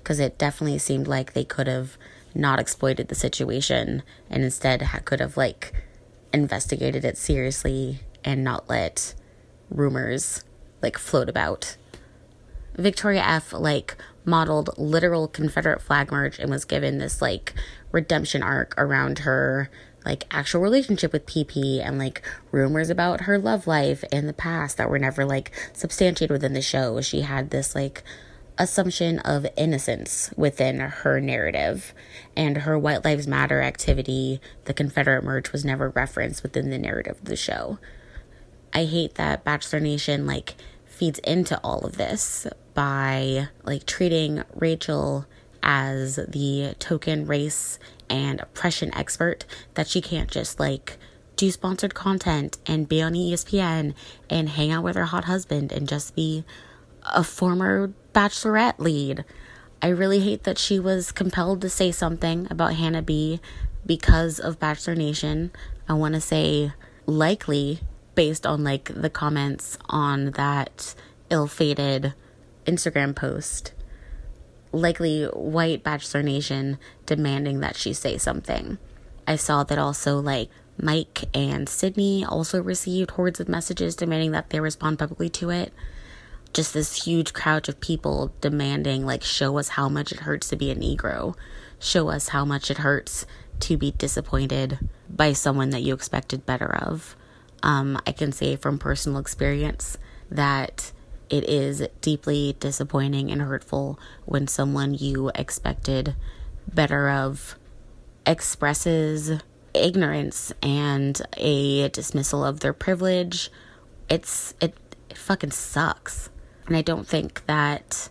[0.00, 1.98] Because it definitely seemed like they could have
[2.32, 5.72] not exploited the situation and instead could have, like,
[6.32, 9.14] investigated it seriously and not let
[9.68, 10.44] rumors,
[10.80, 11.76] like, float about.
[12.78, 17.54] Victoria F., like, modeled literal Confederate flag march and was given this, like,
[17.92, 19.70] redemption arc around her
[20.04, 24.76] like actual relationship with PP and like rumors about her love life in the past
[24.76, 27.00] that were never like substantiated within the show.
[27.00, 28.02] She had this like
[28.56, 31.94] assumption of innocence within her narrative
[32.36, 37.18] and her White Lives Matter activity, the Confederate March was never referenced within the narrative
[37.18, 37.78] of the show.
[38.72, 40.54] I hate that Bachelor Nation like
[40.86, 42.46] feeds into all of this
[42.78, 45.26] by like treating Rachel
[45.64, 47.76] as the token race
[48.08, 50.96] and oppression expert that she can't just like
[51.34, 53.94] do sponsored content and be on ESPN
[54.30, 56.44] and hang out with her hot husband and just be
[57.02, 59.24] a former bachelorette lead.
[59.82, 63.40] I really hate that she was compelled to say something about Hannah B
[63.86, 65.50] because of Bachelor Nation.
[65.88, 66.70] I want to say
[67.06, 67.80] likely
[68.14, 70.94] based on like the comments on that
[71.28, 72.14] ill-fated
[72.68, 73.72] Instagram post
[74.72, 78.78] likely white Bachelor Nation demanding that she say something.
[79.26, 80.50] I saw that also, like,
[80.80, 85.72] Mike and Sydney also received hordes of messages demanding that they respond publicly to it.
[86.52, 90.56] Just this huge crowd of people demanding, like, show us how much it hurts to
[90.56, 91.34] be a Negro.
[91.78, 93.26] Show us how much it hurts
[93.60, 94.78] to be disappointed
[95.10, 97.16] by someone that you expected better of.
[97.62, 99.98] Um, I can say from personal experience
[100.30, 100.92] that
[101.30, 106.14] it is deeply disappointing and hurtful when someone you expected
[106.72, 107.56] better of
[108.26, 109.40] expresses
[109.74, 113.50] ignorance and a dismissal of their privilege.
[114.08, 114.74] It's it,
[115.10, 116.30] it fucking sucks.
[116.66, 118.08] And I don't think that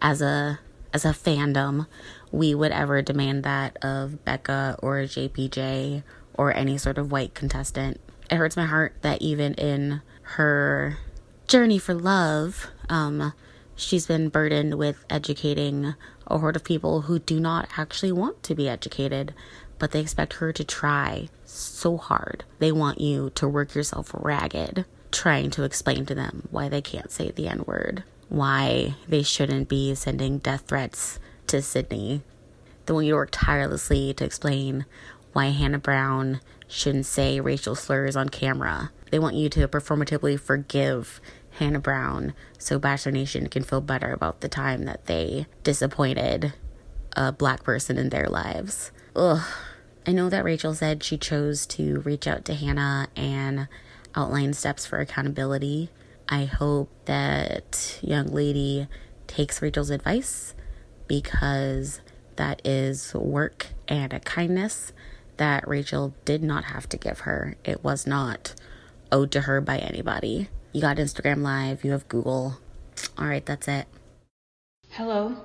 [0.00, 0.60] as a
[0.92, 1.86] as a fandom
[2.32, 6.02] we would ever demand that of Becca or JPJ
[6.34, 8.00] or any sort of white contestant.
[8.30, 10.98] It hurts my heart that even in her
[11.46, 13.32] journey for love, um,
[13.74, 15.94] she's been burdened with educating
[16.26, 19.34] a horde of people who do not actually want to be educated,
[19.78, 22.44] but they expect her to try so hard.
[22.58, 27.10] They want you to work yourself ragged trying to explain to them why they can't
[27.10, 32.22] say the N word, why they shouldn't be sending death threats to Sydney.
[32.84, 34.84] They want you to work tirelessly to explain
[35.32, 38.90] why Hannah Brown shouldn't say racial slurs on camera.
[39.10, 41.20] They want you to performatively forgive
[41.58, 46.52] Hannah Brown so Bachelor Nation can feel better about the time that they disappointed
[47.16, 48.92] a black person in their lives.
[49.14, 49.42] Ugh.
[50.06, 53.66] I know that Rachel said she chose to reach out to Hannah and
[54.14, 55.90] outline steps for accountability.
[56.28, 58.86] I hope that young lady
[59.26, 60.54] takes Rachel's advice
[61.08, 62.00] because
[62.36, 64.92] that is work and a kindness
[65.36, 67.56] that Rachel did not have to give her.
[67.64, 68.54] It was not
[69.12, 70.48] owed to her by anybody.
[70.72, 72.58] You got Instagram Live, you have Google.
[73.18, 73.86] All right, that's it.
[74.90, 75.36] Hello,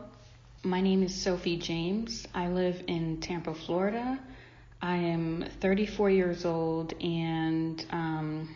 [0.63, 2.27] my name is Sophie James.
[2.33, 4.19] I live in Tampa, Florida.
[4.81, 8.55] I am 34 years old, and um,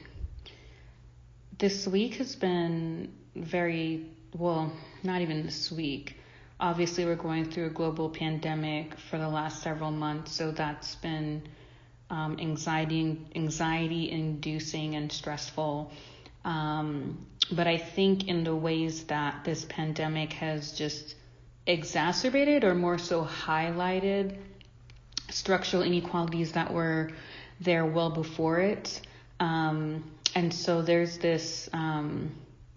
[1.57, 4.71] this week has been very well,
[5.03, 6.17] not even this week.
[6.59, 11.43] Obviously, we're going through a global pandemic for the last several months, so that's been
[12.09, 15.91] um, anxiety, anxiety inducing and stressful.
[16.45, 21.15] Um, but I think in the ways that this pandemic has just
[21.67, 24.37] exacerbated or more so highlighted
[25.29, 27.11] structural inequalities that were
[27.59, 29.01] there well before it.
[29.39, 32.31] Um, and so there's this um,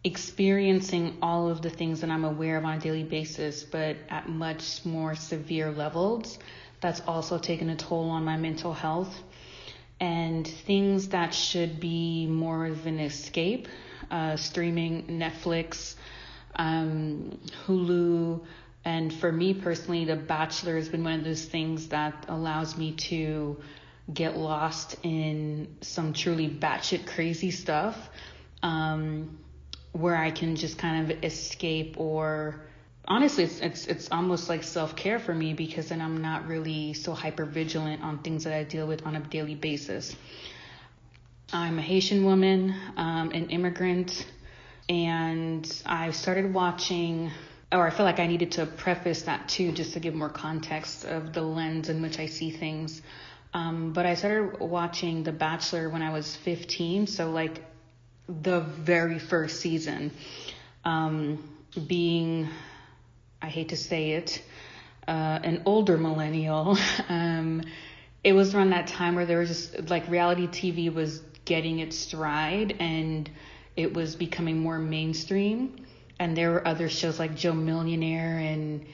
[0.04, 4.28] experiencing all of the things that I'm aware of on a daily basis, but at
[4.28, 6.38] much more severe levels.
[6.80, 9.14] That's also taken a toll on my mental health.
[10.00, 13.66] And things that should be more of an escape,
[14.10, 15.96] uh, streaming Netflix,
[16.54, 18.40] um, Hulu,
[18.84, 22.92] and for me personally, The Bachelor has been one of those things that allows me
[22.92, 23.60] to
[24.12, 27.96] get lost in some truly batshit crazy stuff.
[28.62, 29.38] Um,
[29.92, 32.60] where I can just kind of escape or
[33.06, 37.14] honestly it's it's it's almost like self-care for me because then I'm not really so
[37.14, 40.14] hyper vigilant on things that I deal with on a daily basis.
[41.52, 44.26] I'm a Haitian woman, um, an immigrant,
[44.88, 47.30] and I started watching
[47.70, 51.04] or I feel like I needed to preface that too, just to give more context
[51.04, 53.02] of the lens in which I see things.
[53.52, 57.62] Um, but I started watching The Bachelor when I was 15, so like
[58.28, 60.12] the very first season.
[60.84, 61.48] Um,
[61.86, 62.48] being,
[63.40, 64.42] I hate to say it,
[65.06, 66.76] uh, an older millennial,
[67.08, 67.62] um,
[68.24, 71.96] it was around that time where there was just like reality TV was getting its
[71.96, 73.30] stride and
[73.76, 75.86] it was becoming more mainstream.
[76.20, 78.84] And there were other shows like Joe Millionaire and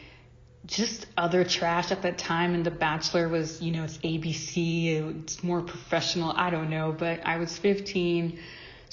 [0.66, 2.55] just other trash at that time.
[2.55, 6.32] And The Bachelor was, you know, it's ABC, it's more professional.
[6.37, 8.39] I don't know, but I was 15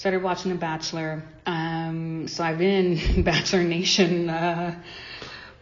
[0.02, 1.22] started watching The Bachelor.
[1.46, 4.82] Um, so I've been in Bachelor Nation uh,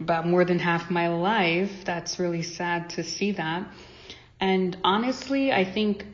[0.01, 1.85] about more than half my life.
[1.85, 3.69] That's really sad to see that.
[4.41, 6.07] And honestly, I think,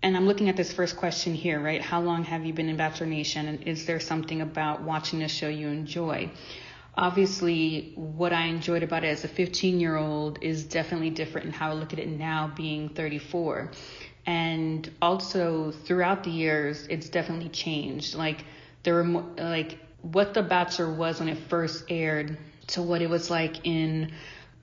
[0.00, 1.82] and I'm looking at this first question here, right?
[1.82, 3.48] How long have you been in Bachelor Nation?
[3.48, 6.30] And is there something about watching the show you enjoy?
[6.96, 11.52] Obviously, what I enjoyed about it as a 15 year old is definitely different in
[11.52, 13.72] how I look at it now, being 34
[14.26, 18.14] and also throughout the years it's definitely changed.
[18.14, 18.44] Like
[18.82, 23.30] there were like what the bachelor was when it first aired to what it was
[23.30, 24.12] like in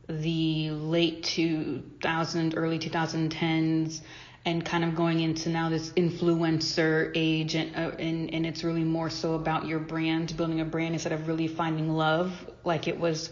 [0.08, 4.02] the late 2000 early 2010s
[4.46, 8.84] and kind of going into now this influencer age and, uh, and and it's really
[8.84, 12.50] more so about your brand building a brand instead of really finding love.
[12.64, 13.30] Like it was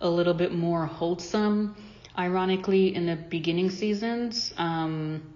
[0.00, 1.74] a little bit more wholesome
[2.16, 4.54] ironically in the beginning seasons.
[4.56, 5.31] Um,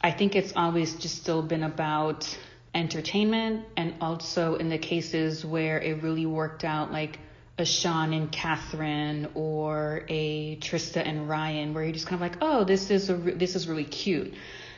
[0.00, 2.38] I think it's always just still been about
[2.74, 7.18] entertainment and also in the cases where it really worked out like
[7.58, 12.38] a Sean and Catherine or a Trista and Ryan where you're just kind of like,
[12.40, 14.34] "Oh, this is a re- this is really cute."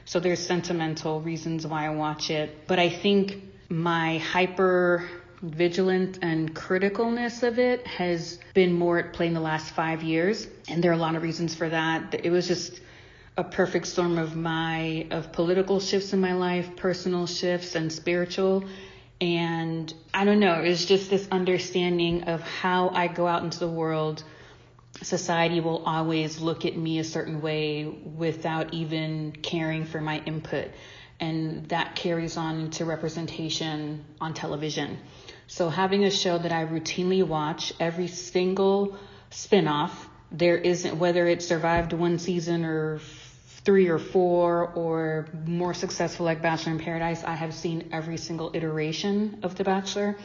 [0.07, 5.07] So there's sentimental reasons why I watch it, but I think my hyper
[5.43, 10.47] vigilant and criticalness of it has been more at play in the last 5 years,
[10.69, 12.15] and there are a lot of reasons for that.
[12.25, 12.81] It was just
[13.41, 18.65] a perfect storm of my of political shifts in my life, personal shifts and spiritual.
[19.19, 23.69] And I don't know, it's just this understanding of how I go out into the
[23.69, 24.23] world
[25.03, 30.69] society will always look at me a certain way without even caring for my input.
[31.19, 34.99] And that carries on into representation on television.
[35.47, 38.99] So having a show that I routinely watch every single
[39.31, 39.93] spinoff,
[40.31, 43.01] there isn't whether it survived one season or
[43.65, 48.51] three or four or more successful like Bachelor in Paradise, I have seen every single
[48.55, 50.17] iteration of The Bachelor.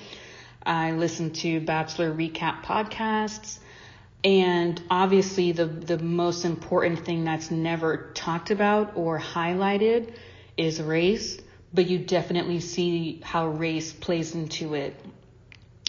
[0.66, 3.60] I listen to Bachelor recap podcasts.
[4.24, 10.16] And obviously, the, the most important thing that's never talked about or highlighted
[10.58, 11.40] is race,
[11.74, 15.00] but you definitely see how race plays into it.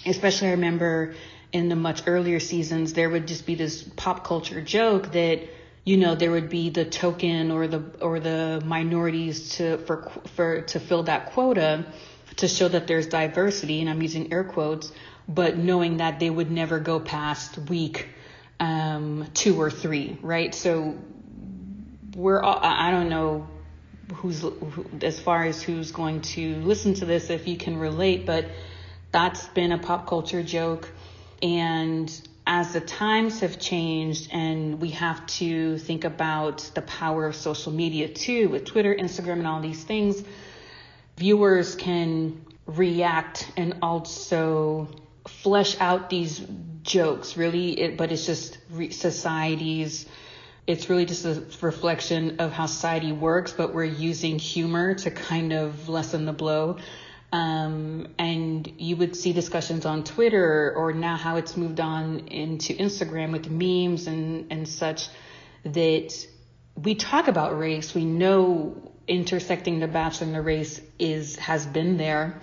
[0.05, 1.15] Especially, I remember
[1.53, 5.49] in the much earlier seasons, there would just be this pop culture joke that
[5.87, 10.63] you know there would be the token or the or the minorities to for for
[10.63, 11.87] to fill that quota
[12.35, 14.93] to show that there's diversity and I'm using air quotes
[15.29, 18.09] but knowing that they would never go past week
[18.59, 20.55] um, two or three right?
[20.55, 20.99] So
[22.17, 23.47] we're all, I don't know
[24.15, 28.27] who's who, as far as who's going to listen to this if you can relate
[28.27, 28.47] but
[29.13, 30.91] that's been a pop culture joke
[31.43, 32.11] and
[32.47, 37.73] as the times have changed and we have to think about the power of social
[37.73, 40.23] media too with Twitter, Instagram, and all these things,
[41.17, 44.89] viewers can react and also
[45.27, 46.41] flesh out these
[46.83, 47.81] jokes really.
[47.81, 50.07] It, but it's just re- society's
[50.69, 55.53] it's really just a reflection of how society works but we're using humor to kind
[55.53, 56.77] of lessen the blow
[57.37, 62.73] um, and you would see discussions on Twitter or now how it's moved on into
[62.73, 65.09] Instagram with memes and, and such
[65.65, 66.27] that
[66.83, 67.95] we talk about race.
[67.95, 72.41] We know intersecting the bachelor and the race is has been there.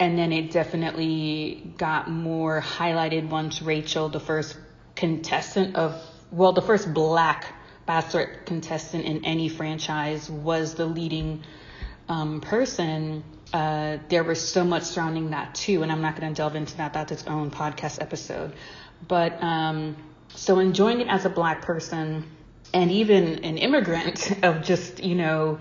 [0.00, 4.58] And then it definitely got more highlighted once Rachel, the first
[4.96, 5.94] contestant of
[6.32, 7.54] well, the first black
[7.86, 11.44] bachelor contestant in any franchise was the leading
[12.08, 13.22] um, person
[13.52, 16.76] uh, there was so much surrounding that too, and I'm not going to delve into
[16.78, 16.92] that.
[16.92, 18.52] That's its own podcast episode.
[19.06, 19.96] But um,
[20.34, 22.24] so enjoying it as a black person
[22.72, 25.60] and even an immigrant of just you know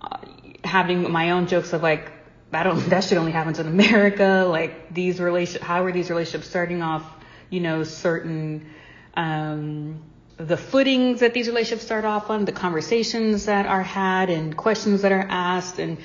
[0.00, 0.18] uh,
[0.64, 2.12] having my own jokes of like
[2.52, 4.46] I don't that shit only happens in America.
[4.48, 7.04] Like these relation, how are these relationships starting off?
[7.50, 8.70] You know, certain
[9.14, 10.02] um,
[10.38, 15.02] the footings that these relationships start off on, the conversations that are had, and questions
[15.02, 15.98] that are asked, and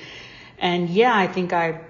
[0.58, 1.80] and yeah, I think I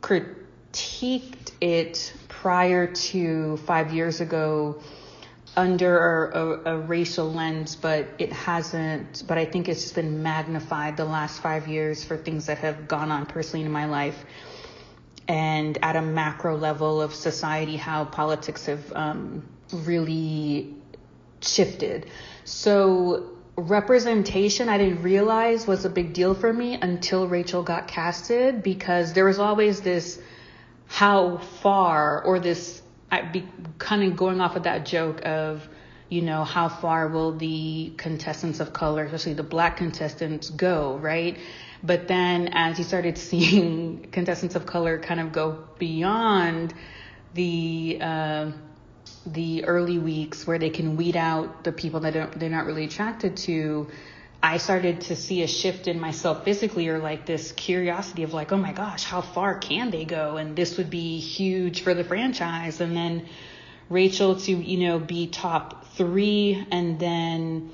[0.00, 4.80] critiqued it prior to five years ago
[5.56, 10.96] under a, a, racial lens, but it hasn't, but I think it's just been magnified
[10.96, 14.24] the last five years for things that have gone on personally in my life.
[15.26, 20.74] And at a macro level of society, how politics have um, really
[21.40, 22.06] shifted.
[22.44, 28.62] So representation I didn't realize was a big deal for me until Rachel got casted
[28.62, 30.20] because there was always this
[30.86, 33.48] how far or this I be
[33.78, 35.68] kind of going off of that joke of
[36.08, 41.36] you know how far will the contestants of color especially the black contestants go right?
[41.82, 46.74] But then as you started seeing contestants of color kind of go beyond
[47.34, 48.50] the uh,
[49.26, 53.36] the early weeks where they can weed out the people that they're not really attracted
[53.36, 53.88] to,
[54.42, 58.52] I started to see a shift in myself physically or like this curiosity of like,
[58.52, 60.38] oh my gosh, how far can they go?
[60.38, 62.80] And this would be huge for the franchise.
[62.80, 63.28] And then
[63.90, 67.70] Rachel to, you know, be top three and then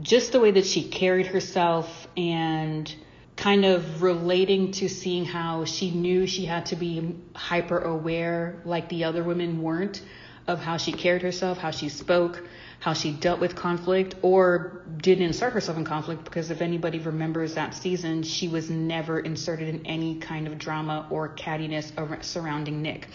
[0.00, 2.94] just the way that she carried herself and
[3.36, 8.88] kind of relating to seeing how she knew she had to be hyper aware like
[8.88, 10.00] the other women weren't
[10.46, 12.42] of how she carried herself, how she spoke,
[12.80, 16.24] how she dealt with conflict, or didn't insert herself in conflict.
[16.24, 21.06] Because if anybody remembers that season, she was never inserted in any kind of drama
[21.10, 21.92] or cattiness
[22.24, 23.08] surrounding Nick.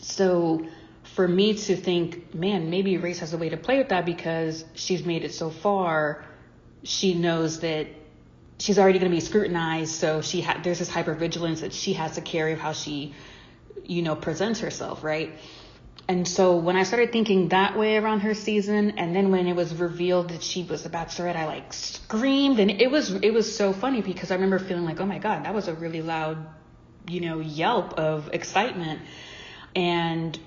[0.00, 0.66] So
[1.14, 4.64] for me to think, man, maybe Race has a way to play with that because
[4.74, 6.24] she's made it so far.
[6.84, 7.88] She knows that
[8.58, 12.14] she's already going to be scrutinized, so she ha- there's this hypervigilance that she has
[12.14, 13.14] to carry of how she,
[13.84, 15.32] you know, presents herself, right?
[16.08, 19.54] And so when I started thinking that way around her season, and then when it
[19.54, 23.54] was revealed that she was a bachelorette, I like screamed, and it was it was
[23.54, 26.38] so funny because I remember feeling like, oh my god, that was a really loud,
[27.08, 29.00] you know, yelp of excitement,
[29.76, 30.38] and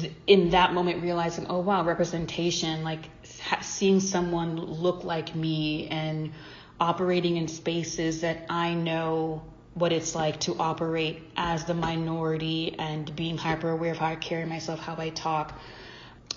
[0.00, 3.08] th- in that moment realizing, oh wow, representation, like
[3.40, 6.32] ha- seeing someone look like me and
[6.78, 9.42] operating in spaces that I know
[9.74, 14.16] what it's like to operate as the minority and being hyper aware of how I
[14.16, 15.58] carry myself, how I talk.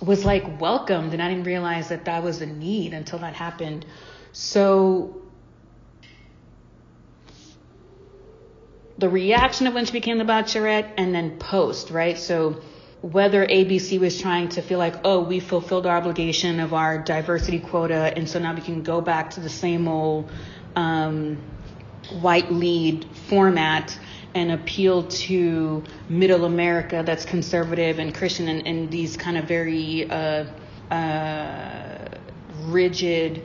[0.02, 3.86] was like welcomed and I didn't realize that that was a need until that happened.
[4.32, 5.22] So
[8.98, 12.18] the reaction of when she became the Bachelorette and then post, right?
[12.18, 12.62] So
[13.02, 17.60] whether ABC was trying to feel like, oh, we fulfilled our obligation of our diversity
[17.60, 20.32] quota, and so now we can go back to the same old
[20.78, 21.38] um,
[22.22, 23.98] white lead format
[24.36, 30.10] and appeal to middle America that's conservative and Christian and, and these kind of very
[30.10, 30.46] uh,
[30.92, 32.10] uh,
[32.66, 33.44] rigid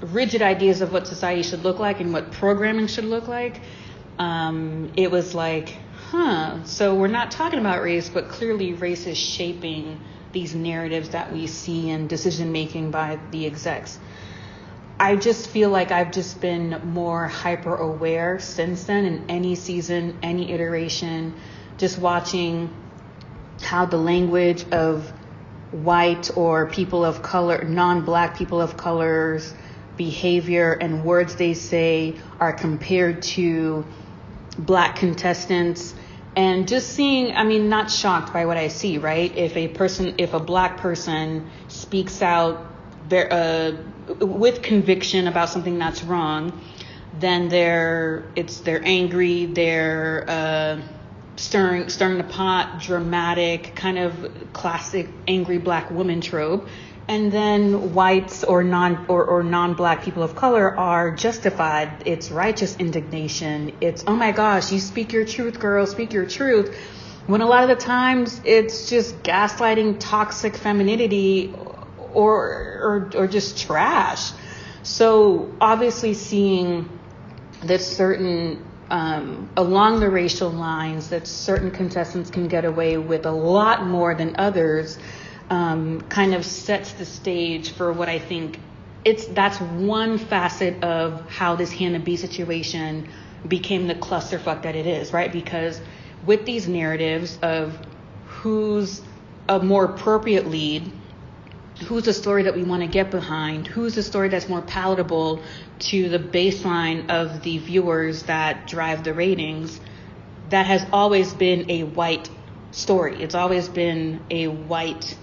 [0.00, 3.60] rigid ideas of what society should look like and what programming should look like.
[4.18, 5.76] Um, it was like,
[6.10, 10.00] huh, so we're not talking about race, but clearly race is shaping
[10.32, 13.98] these narratives that we see in decision making by the execs.
[15.02, 20.16] I just feel like I've just been more hyper aware since then in any season,
[20.22, 21.34] any iteration,
[21.76, 22.72] just watching
[23.60, 25.12] how the language of
[25.72, 29.52] white or people of color, non black people of color's
[29.96, 33.84] behavior and words they say are compared to
[34.56, 35.96] black contestants.
[36.36, 39.36] And just seeing i mean not shocked by what i see right?
[39.36, 42.68] If a person if a black person speaks out
[43.10, 43.72] uh,
[44.08, 46.60] with conviction about something that's wrong
[47.18, 50.80] then they're it's they're angry they're uh,
[51.36, 56.68] stirring stirring the pot dramatic kind of classic angry black woman trope.
[57.08, 62.04] And then whites or non or, or non-black people of color are justified.
[62.06, 63.76] It's righteous indignation.
[63.80, 66.74] It's oh my gosh you speak your truth girl speak your truth.
[67.26, 71.54] When a lot of the times it's just gaslighting toxic femininity
[72.12, 74.32] or or, or just trash
[74.82, 76.88] so obviously seeing
[77.64, 83.30] that certain um, along the racial lines that certain contestants can get away with a
[83.30, 84.98] lot more than others
[85.50, 88.58] um, kind of sets the stage for what I think
[89.04, 93.08] it's that's one facet of how this Hannah B situation
[93.46, 95.32] became the clusterfuck that it is, right?
[95.32, 95.80] Because
[96.24, 97.76] with these narratives of
[98.26, 99.02] who's
[99.48, 100.92] a more appropriate lead,
[101.82, 105.42] who's the story that we want to get behind, who's the story that's more palatable
[105.78, 109.80] to the baseline of the viewers that drive the ratings,
[110.50, 112.28] that has always been a white
[112.70, 113.22] story.
[113.22, 115.16] It's always been a white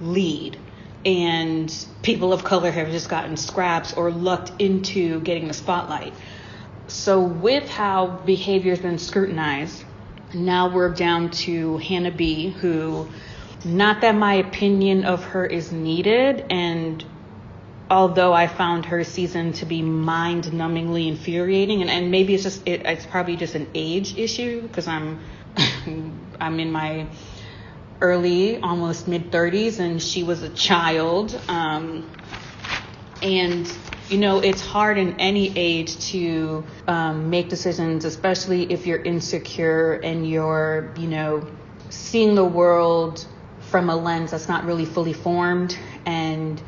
[0.00, 0.58] lead
[1.04, 6.12] and people of color have just gotten scraps or lucked into getting the spotlight.
[6.88, 9.84] So, with how behavior has been scrutinized,
[10.34, 13.08] now we're down to Hannah B, who,
[13.64, 17.04] not that my opinion of her is needed, and
[17.90, 22.66] although I found her season to be mind numbingly infuriating, and, and maybe it's just,
[22.66, 25.20] it, it's probably just an age issue because I'm,
[26.40, 27.06] I'm in my
[28.00, 31.38] early, almost mid 30s, and she was a child.
[31.48, 32.10] Um,
[33.22, 33.70] and
[34.08, 39.94] you know, it's hard in any age to um, make decisions, especially if you're insecure
[39.94, 41.46] and you're, you know,
[41.90, 43.26] seeing the world
[43.70, 46.62] from a lens that's not really fully formed and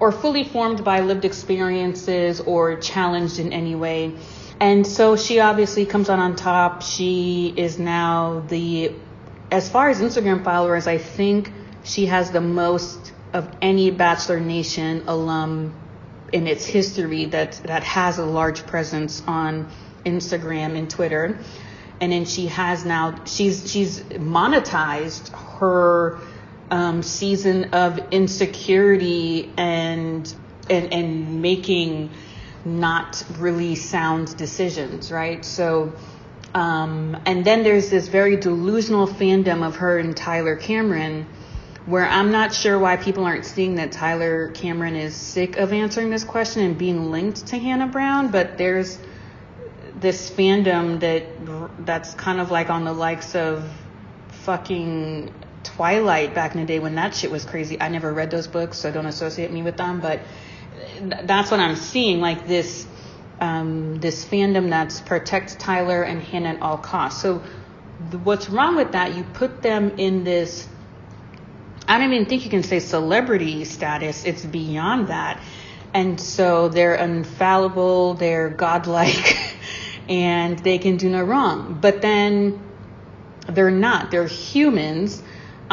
[0.00, 4.12] or fully formed by lived experiences or challenged in any way.
[4.60, 6.82] And so she obviously comes out on top.
[6.82, 8.92] She is now the
[9.50, 11.52] as far as Instagram followers, I think
[11.84, 15.74] she has the most of any Bachelor Nation alum
[16.32, 19.70] in its history that that has a large presence on
[20.04, 21.38] Instagram and Twitter.
[22.00, 26.20] And then she has now she's she's monetized her
[26.70, 30.34] um, season of insecurity and
[30.70, 32.10] and and making
[32.64, 35.44] not really sound decisions, right?
[35.44, 35.92] So
[36.54, 41.26] um, and then there's this very delusional fandom of her and Tyler Cameron,
[41.84, 46.10] where I'm not sure why people aren't seeing that Tyler Cameron is sick of answering
[46.10, 48.98] this question and being linked to Hannah Brown, but there's
[49.96, 53.68] this fandom that that's kind of like on the likes of
[54.44, 55.32] fucking
[55.76, 57.80] Twilight back in the day when that shit was crazy.
[57.80, 60.20] I never read those books, so don't associate me with them, but
[61.00, 62.86] that's what I'm seeing like this
[63.40, 67.20] um, this fandom that's protects Tyler and Hannah at all costs.
[67.20, 67.42] So
[68.10, 69.16] the, what's wrong with that?
[69.16, 70.68] You put them in this.
[71.88, 74.24] I don't even think you can say celebrity status.
[74.24, 75.42] It's beyond that.
[75.92, 79.36] And so they're infallible, they're godlike,
[80.08, 81.78] and they can do no wrong.
[81.80, 82.60] But then
[83.48, 84.10] they're not.
[84.10, 85.22] They're humans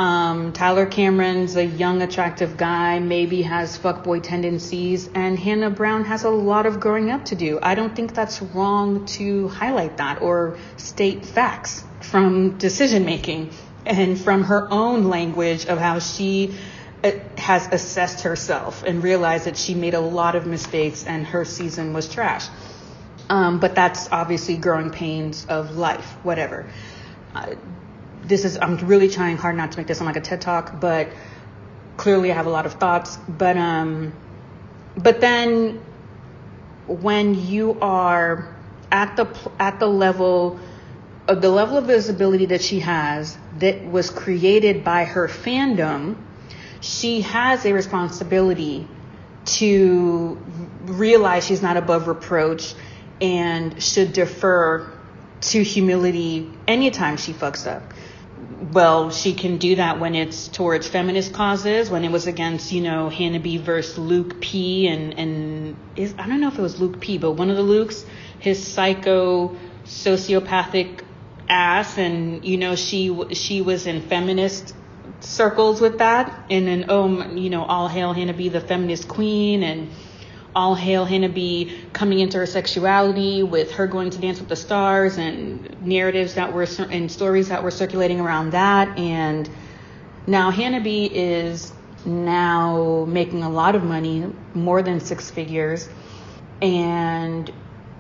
[0.02, 6.24] um, Tyler Cameron's a young, attractive guy, maybe has fuckboy tendencies, and Hannah Brown has
[6.24, 7.60] a lot of growing up to do.
[7.62, 13.52] I don't think that's wrong to highlight that or state facts from decision making
[13.86, 16.56] and from her own language of how she
[17.04, 21.46] uh, has assessed herself and realized that she made a lot of mistakes and her
[21.46, 22.48] season was trash.
[23.30, 26.66] Um, but that's obviously growing pains of life, whatever.
[27.36, 27.54] Uh,
[28.24, 30.80] this is, I'm really trying hard not to make this sound like a TED talk,
[30.80, 31.10] but
[31.98, 33.18] clearly I have a lot of thoughts.
[33.28, 34.14] But, um,
[34.96, 35.82] but then
[36.88, 38.56] when you are
[38.92, 39.28] at the,
[39.60, 40.60] at the level
[41.28, 46.18] of the level of visibility that she has that was created by her fandom,
[46.82, 48.88] she has a responsibility
[49.46, 50.38] to
[50.84, 52.74] realize she's not above reproach
[53.22, 54.92] and should defer
[55.42, 57.84] to humility anytime she fucks up.
[58.62, 62.82] Well, she can do that when it's towards feminist causes, when it was against, you
[62.82, 66.80] know, Hannah B versus Luke P and, and is, I don't know if it was
[66.80, 68.06] Luke P, but one of the Lukes,
[68.38, 71.04] his psycho sociopathic
[71.50, 74.76] ass and, you know, she, she was in feminist
[75.22, 76.46] circles with that.
[76.52, 79.90] And then, oh, you know, all hail Hannah B, the feminist queen and,
[80.56, 84.56] all hail Hannah B coming into her sexuality with her going to dance with the
[84.56, 88.98] stars and narratives that were and stories that were circulating around that.
[88.98, 89.50] And
[90.28, 91.72] now Hannah B is
[92.06, 95.88] now making a lot of money more than six figures.
[96.62, 97.52] And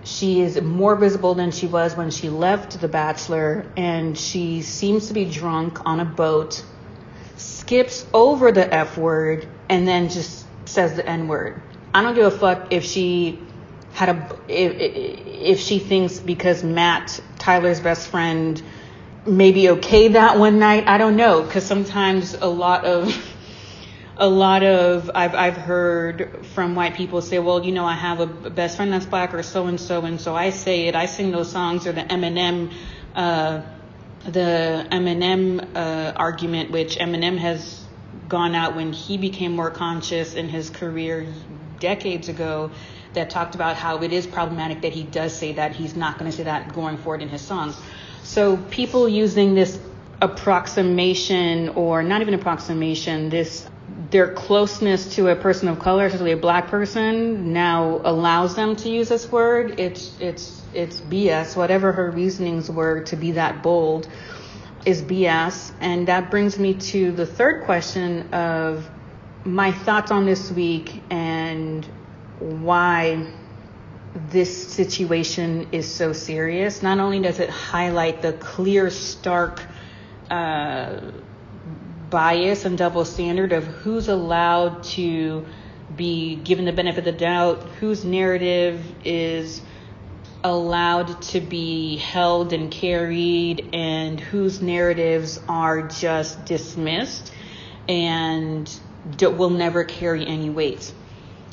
[0.04, 3.66] she is more visible than she was when she left The Bachelor.
[3.78, 6.64] And she seems to be drunk on a boat
[7.38, 11.62] skips over the F word and then just says the N word
[11.94, 13.40] I don't give a fuck if she
[13.94, 14.74] had a if,
[15.58, 18.62] if she thinks because Matt Tyler's best friend
[19.26, 20.88] maybe okay that one night.
[20.88, 23.14] I don't know because sometimes a lot of
[24.18, 28.20] a lot of I've I've heard from white people say, well, you know, I have
[28.20, 30.96] a best friend that's black or so and so, and so I say it.
[30.96, 32.74] I sing those songs or the Eminem.
[33.16, 33.62] Uh,
[34.24, 37.84] the Eminem uh, argument, which Eminem has
[38.30, 41.26] gone out when he became more conscious in his career
[41.82, 42.72] decades ago
[43.14, 45.76] that talked about how it is problematic that he does say that.
[45.76, 47.78] He's not going to say that going forward in his songs.
[48.24, 49.78] So people using this
[50.22, 53.68] approximation or not even approximation, this
[54.10, 58.90] their closeness to a person of color, especially a black person, now allows them to
[58.90, 59.80] use this word.
[59.80, 61.58] It's it's it's BS.
[61.58, 64.08] Whatever her reasonings were to be that bold
[64.86, 65.74] is BS.
[65.80, 68.90] And that brings me to the third question of
[69.46, 71.86] my thoughts on this week and
[72.40, 73.28] why
[74.30, 76.84] this situation is so serious.
[76.84, 79.64] Not only does it highlight the clear, stark
[80.30, 81.00] uh,
[82.10, 85.46] bias and double standard of who's allowed to
[85.96, 89.62] be given the benefit of the doubt, whose narrative is
[90.44, 97.32] allowed to be held and carried, and whose narratives are just dismissed
[97.88, 98.72] and
[99.22, 100.94] will never carry any weight.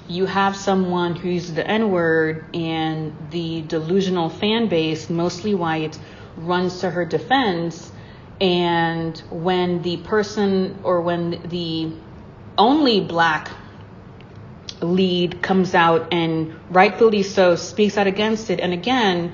[0.09, 5.99] You have someone who uses the N word, and the delusional fan base, mostly white,
[6.37, 7.93] runs to her defense.
[8.41, 11.93] And when the person or when the
[12.57, 13.51] only black
[14.81, 19.33] lead comes out and rightfully so speaks out against it, and again,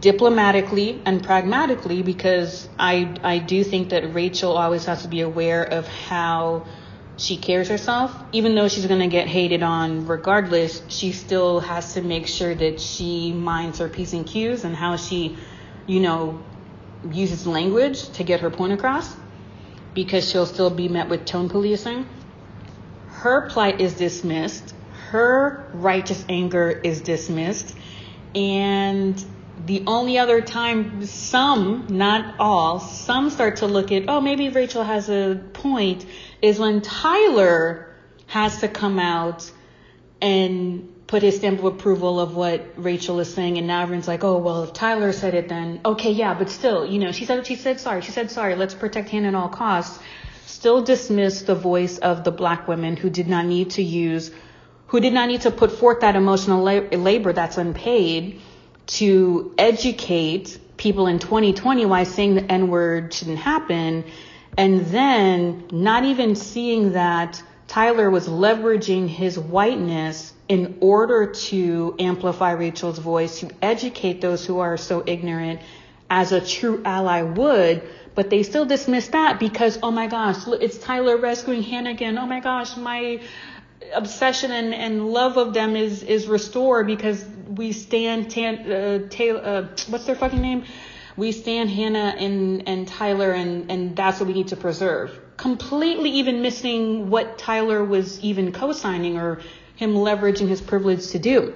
[0.00, 5.64] diplomatically and pragmatically, because I, I do think that Rachel always has to be aware
[5.64, 6.66] of how
[7.18, 11.94] she cares herself, even though she's going to get hated on regardless, she still has
[11.94, 15.36] to make sure that she minds her P's and Q's and how she,
[15.86, 16.40] you know,
[17.10, 19.14] uses language to get her point across
[19.94, 22.06] because she'll still be met with tone policing.
[23.08, 24.74] Her plight is dismissed.
[25.10, 27.76] Her righteous anger is dismissed.
[28.36, 29.24] And
[29.66, 34.82] the only other time some, not all, some start to look at, oh, maybe Rachel
[34.82, 36.06] has a point
[36.40, 37.94] is when Tyler
[38.26, 39.50] has to come out
[40.20, 44.24] and put his stamp of approval of what Rachel is saying, and now everyone's like,
[44.24, 47.46] oh well, if Tyler said it, then okay, yeah, but still, you know, she said
[47.46, 48.54] she said sorry, she said sorry.
[48.54, 49.98] Let's protect Hannah at all costs.
[50.46, 54.30] Still dismiss the voice of the black women who did not need to use,
[54.88, 58.40] who did not need to put forth that emotional labor that's unpaid
[58.88, 64.04] to educate people in 2020 why saying the N word shouldn't happen
[64.56, 72.52] and then not even seeing that Tyler was leveraging his whiteness in order to amplify
[72.52, 75.60] Rachel's voice, to educate those who are so ignorant
[76.10, 77.82] as a true ally would,
[78.14, 82.16] but they still dismiss that because, oh my gosh, it's Tyler rescuing Hannigan.
[82.16, 83.20] Oh my gosh, my
[83.94, 89.40] obsession and, and love of them is, is restored because we stand, tan, uh, Taylor,
[89.44, 90.64] uh, what's their fucking name?
[91.18, 95.18] we stand Hannah and, and Tyler and, and that's what we need to preserve.
[95.36, 99.40] Completely even missing what Tyler was even co-signing or
[99.74, 101.54] him leveraging his privilege to do.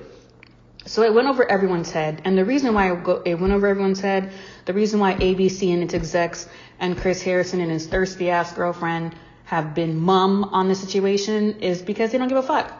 [0.84, 2.22] So it went over everyone's head.
[2.24, 4.32] And the reason why it went over everyone's head,
[4.64, 6.48] the reason why ABC and its execs
[6.80, 9.14] and Chris Harrison and his thirsty ass girlfriend
[9.52, 12.72] have been mum on the situation is because they don't give a fuck.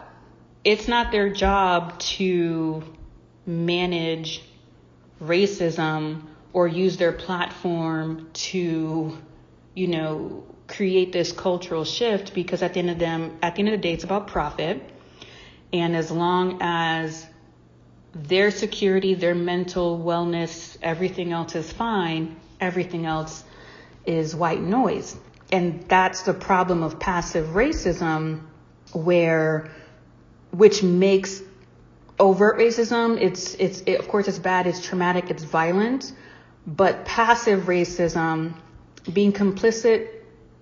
[0.63, 2.81] It's not their job to
[3.45, 4.41] manage
[5.21, 9.15] racism or use their platform to,
[9.75, 13.69] you know, create this cultural shift because at the end of them at the end
[13.69, 14.81] of the day it's about profit.
[15.71, 17.27] And as long as
[18.15, 23.43] their security, their mental wellness, everything else is fine, everything else
[24.07, 25.15] is white noise.
[25.53, 28.41] And that's the problem of passive racism
[28.91, 29.71] where
[30.51, 31.41] which makes
[32.19, 36.11] overt racism it's it's it, of course it's bad, it's traumatic, it's violent,
[36.67, 38.53] but passive racism
[39.11, 40.09] being complicit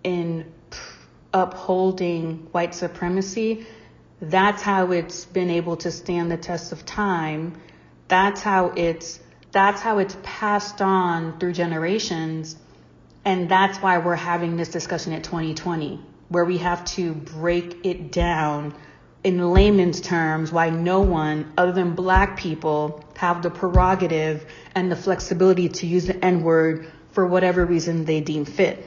[0.04, 0.46] in
[1.34, 3.66] upholding white supremacy
[4.22, 7.60] that's how it's been able to stand the test of time.
[8.08, 9.20] That's how it's
[9.52, 12.56] that's how it's passed on through generations.
[13.24, 16.00] And that's why we're having this discussion at 2020,
[16.30, 18.74] where we have to break it down
[19.24, 24.44] in layman's terms why no one other than black people have the prerogative
[24.74, 28.84] and the flexibility to use the N word for whatever reason they deem fit.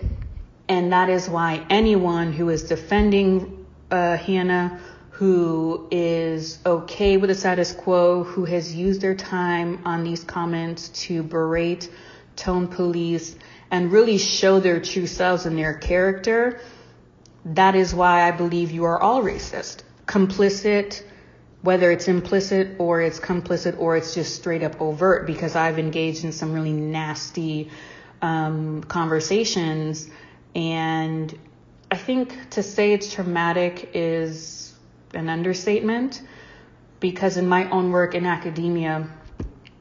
[0.69, 4.81] And that is why anyone who is defending uh, Hannah
[5.15, 10.89] who is okay with the status quo, who has used their time on these comments
[10.89, 11.89] to berate,
[12.35, 13.37] tone police,
[13.75, 16.61] and really show their true selves and their character.
[17.45, 19.83] That is why I believe you are all racist.
[20.07, 21.03] Complicit,
[21.63, 26.23] whether it's implicit or it's complicit or it's just straight up overt, because I've engaged
[26.23, 27.69] in some really nasty
[28.23, 30.09] um, conversations.
[30.55, 31.37] And
[31.91, 34.73] I think to say it's traumatic is
[35.15, 36.23] an understatement
[37.01, 39.09] because in my own work in academia,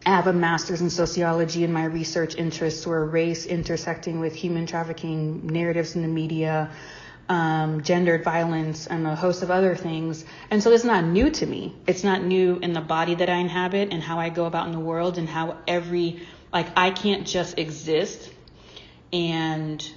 [0.05, 4.65] I have a master's in sociology and my research interests were race intersecting with human
[4.65, 6.71] trafficking narratives in the media,
[7.29, 10.25] um, gendered violence, and a host of other things.
[10.51, 11.73] And so it's not new to me.
[11.87, 14.73] It's not new in the body that I inhabit and how I go about in
[14.73, 18.29] the world and how every, like, I can't just exist
[19.13, 19.89] and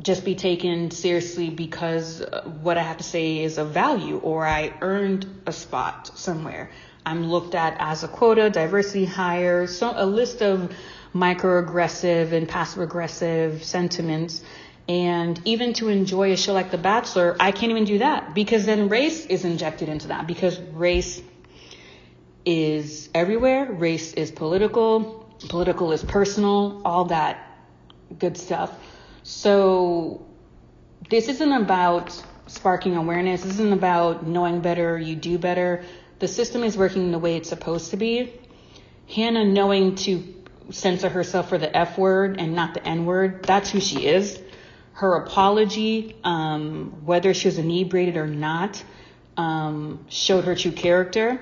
[0.00, 2.24] just be taken seriously because
[2.62, 6.70] what I have to say is of value or I earned a spot somewhere.
[7.08, 10.70] I'm looked at as a quota, diversity hire, so a list of
[11.14, 14.42] microaggressive and passive aggressive sentiments.
[14.88, 18.66] And even to enjoy a show like The Bachelor, I can't even do that because
[18.66, 21.22] then race is injected into that because race
[22.44, 23.72] is everywhere.
[23.72, 25.26] Race is political.
[25.48, 27.38] Political is personal, all that
[28.18, 28.70] good stuff.
[29.22, 30.26] So
[31.08, 33.42] this isn't about sparking awareness.
[33.42, 35.84] This isn't about knowing better, you do better.
[36.18, 38.32] The system is working the way it's supposed to be.
[39.08, 40.34] Hannah knowing to
[40.70, 44.40] censor herself for the F word and not the N word, that's who she is.
[44.94, 48.82] Her apology, um, whether she was inebriated or not,
[49.36, 51.40] um, showed her true character.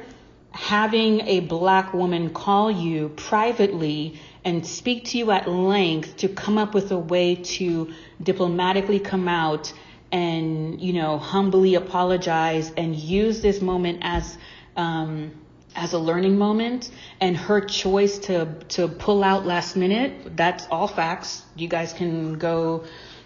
[0.51, 6.59] Having a black woman call you privately and speak to you at length to come
[6.59, 9.73] up with a way to diplomatically come out
[10.13, 14.39] and you know humbly apologize and use this moment as
[14.77, 15.33] um,
[15.75, 20.89] as a learning moment and her choice to to pull out last minute that's all
[20.89, 21.43] facts.
[21.55, 22.85] You guys can go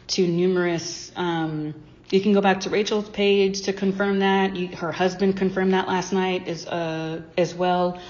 [0.08, 1.74] to numerous um,
[2.10, 4.56] you can go back to Rachel's page to confirm that.
[4.56, 8.00] You, her husband confirmed that last night as uh, as well.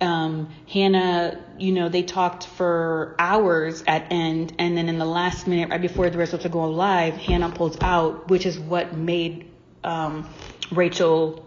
[0.00, 5.48] Um, Hannah, you know, they talked for hours at end, and then in the last
[5.48, 8.96] minute, right before the rest of to go live, Hannah pulls out, which is what
[8.96, 9.50] made
[9.82, 10.28] um,
[10.70, 11.44] Rachel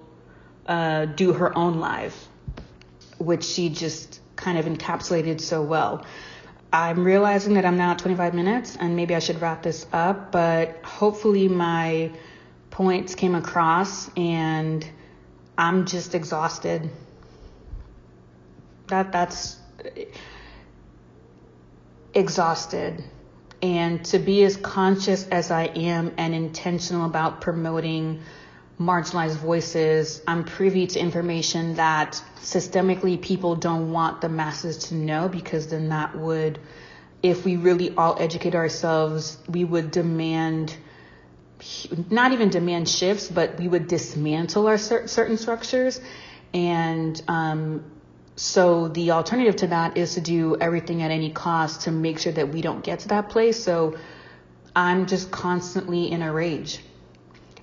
[0.65, 2.15] uh, do her own live,
[3.17, 6.05] which she just kind of encapsulated so well.
[6.73, 10.31] I'm realizing that I'm now at 25 minutes, and maybe I should wrap this up,
[10.31, 12.11] but hopefully my
[12.69, 14.87] points came across, and
[15.57, 16.89] I'm just exhausted
[18.91, 19.57] that that's
[22.13, 23.03] exhausted
[23.61, 28.21] and to be as conscious as I am and intentional about promoting
[28.81, 35.29] marginalized voices, I'm privy to information that systemically people don't want the masses to know
[35.29, 36.59] because then that would,
[37.21, 40.75] if we really all educate ourselves, we would demand,
[42.09, 46.01] not even demand shifts, but we would dismantle our certain structures.
[46.53, 47.83] And um,
[48.35, 52.33] so the alternative to that is to do everything at any cost to make sure
[52.33, 53.63] that we don't get to that place.
[53.63, 53.97] So
[54.75, 56.79] I'm just constantly in a rage.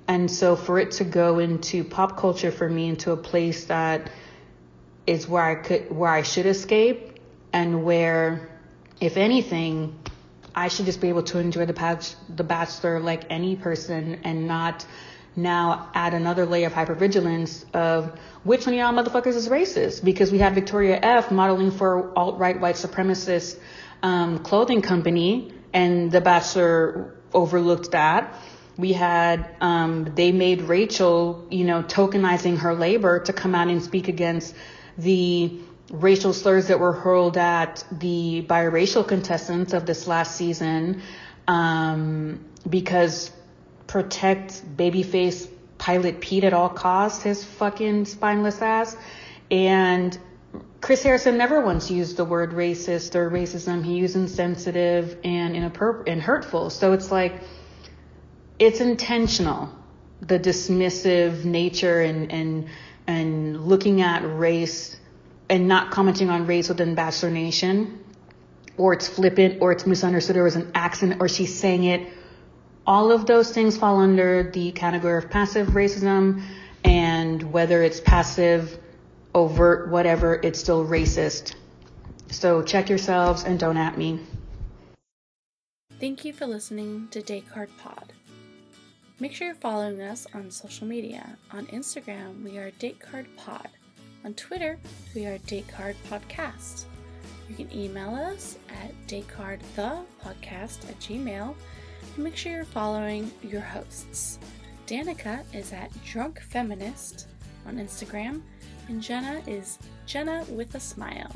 [0.09, 4.11] And so for it to go into pop culture for me into a place that
[5.07, 7.21] is where I could where I should escape
[7.53, 8.49] and where
[9.01, 9.99] if anything
[10.55, 14.49] I should just be able to enjoy the patch, the bachelor like any person and
[14.49, 14.87] not
[15.37, 20.03] now add another layer of hypervigilance of which one of y'all motherfuckers is racist?
[20.03, 23.59] Because we have Victoria F modeling for alt-right white supremacist
[24.03, 28.35] um, clothing company and the bachelor overlooked that
[28.79, 33.83] we had um, they made Rachel you know tokenizing her labor to come out and
[33.83, 34.55] speak against
[34.97, 35.59] the
[35.91, 41.03] racial slurs that were hurled at the biracial contestants of this last season
[41.47, 43.31] um, because
[43.87, 45.49] protect babyface
[45.79, 48.97] pilot Pete at all costs, his fucking spineless ass.
[49.51, 50.17] And
[50.81, 53.85] Chris Harrison never once used the word racist or racism.
[53.85, 56.71] He used insensitive and inappropriate and hurtful.
[56.71, 57.41] So it's like,
[58.59, 59.71] it's intentional.
[60.21, 62.69] The dismissive nature and, and,
[63.07, 64.97] and looking at race
[65.49, 68.05] and not commenting on race within Bachelor Nation,
[68.77, 72.07] or it's flippant, or it's misunderstood, or it's an accent, or she's saying it
[72.89, 76.43] all of those things fall under the category of passive racism,
[76.83, 78.79] and whether it's passive,
[79.35, 81.55] overt, whatever, it's still racist.
[82.31, 84.21] So check yourselves and don't at me.
[86.01, 87.21] Thank you for listening to
[87.53, 88.15] Card Pod.
[89.21, 91.37] Make sure you're following us on social media.
[91.51, 93.67] On Instagram, we are Date Card Pod.
[94.25, 94.79] On Twitter,
[95.13, 96.85] we are Date Card Podcast.
[97.49, 101.55] You can email us at datecardthepodcast at gmail
[102.15, 104.39] And make sure you're following your hosts.
[104.87, 107.27] Danica is at Drunk Feminist
[107.67, 108.41] on Instagram,
[108.87, 111.35] and Jenna is Jenna with a Smile.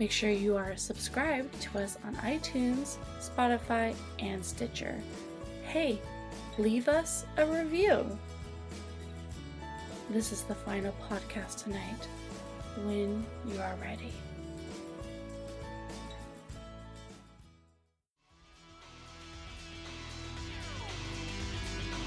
[0.00, 4.96] Make sure you are subscribed to us on iTunes, Spotify, and Stitcher.
[5.64, 6.00] Hey,
[6.58, 8.06] leave us a review.
[10.10, 12.08] This is the final podcast tonight.
[12.84, 14.12] When you are ready.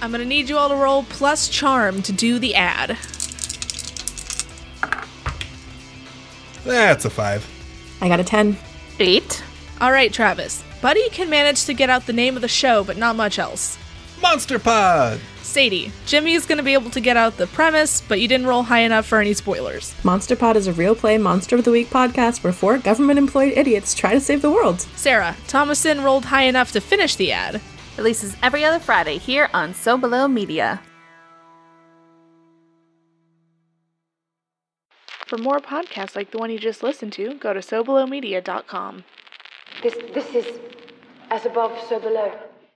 [0.02, 2.98] I'm gonna need you all to roll plus charm to do the ad.
[6.64, 7.48] That's a five.
[8.02, 8.58] I got a 10.
[9.00, 9.44] Eight.
[9.80, 10.64] All right, Travis.
[10.82, 13.78] Buddy can manage to get out the name of the show, but not much else.
[14.22, 15.20] Monster Pod!
[15.42, 18.80] Sadie, Jimmy's gonna be able to get out the premise, but you didn't roll high
[18.80, 19.94] enough for any spoilers.
[20.04, 23.54] Monster Pod is a real play Monster of the Week podcast where four government employed
[23.56, 24.82] idiots try to save the world.
[24.82, 27.62] Sarah, Thomason rolled high enough to finish the ad.
[27.98, 30.82] Releases every other Friday here on So Below Media.
[35.28, 39.04] For more podcasts like the one you just listened to, go to SoBelowMedia.com.
[39.82, 40.60] This, this is
[41.32, 42.32] as above, so below.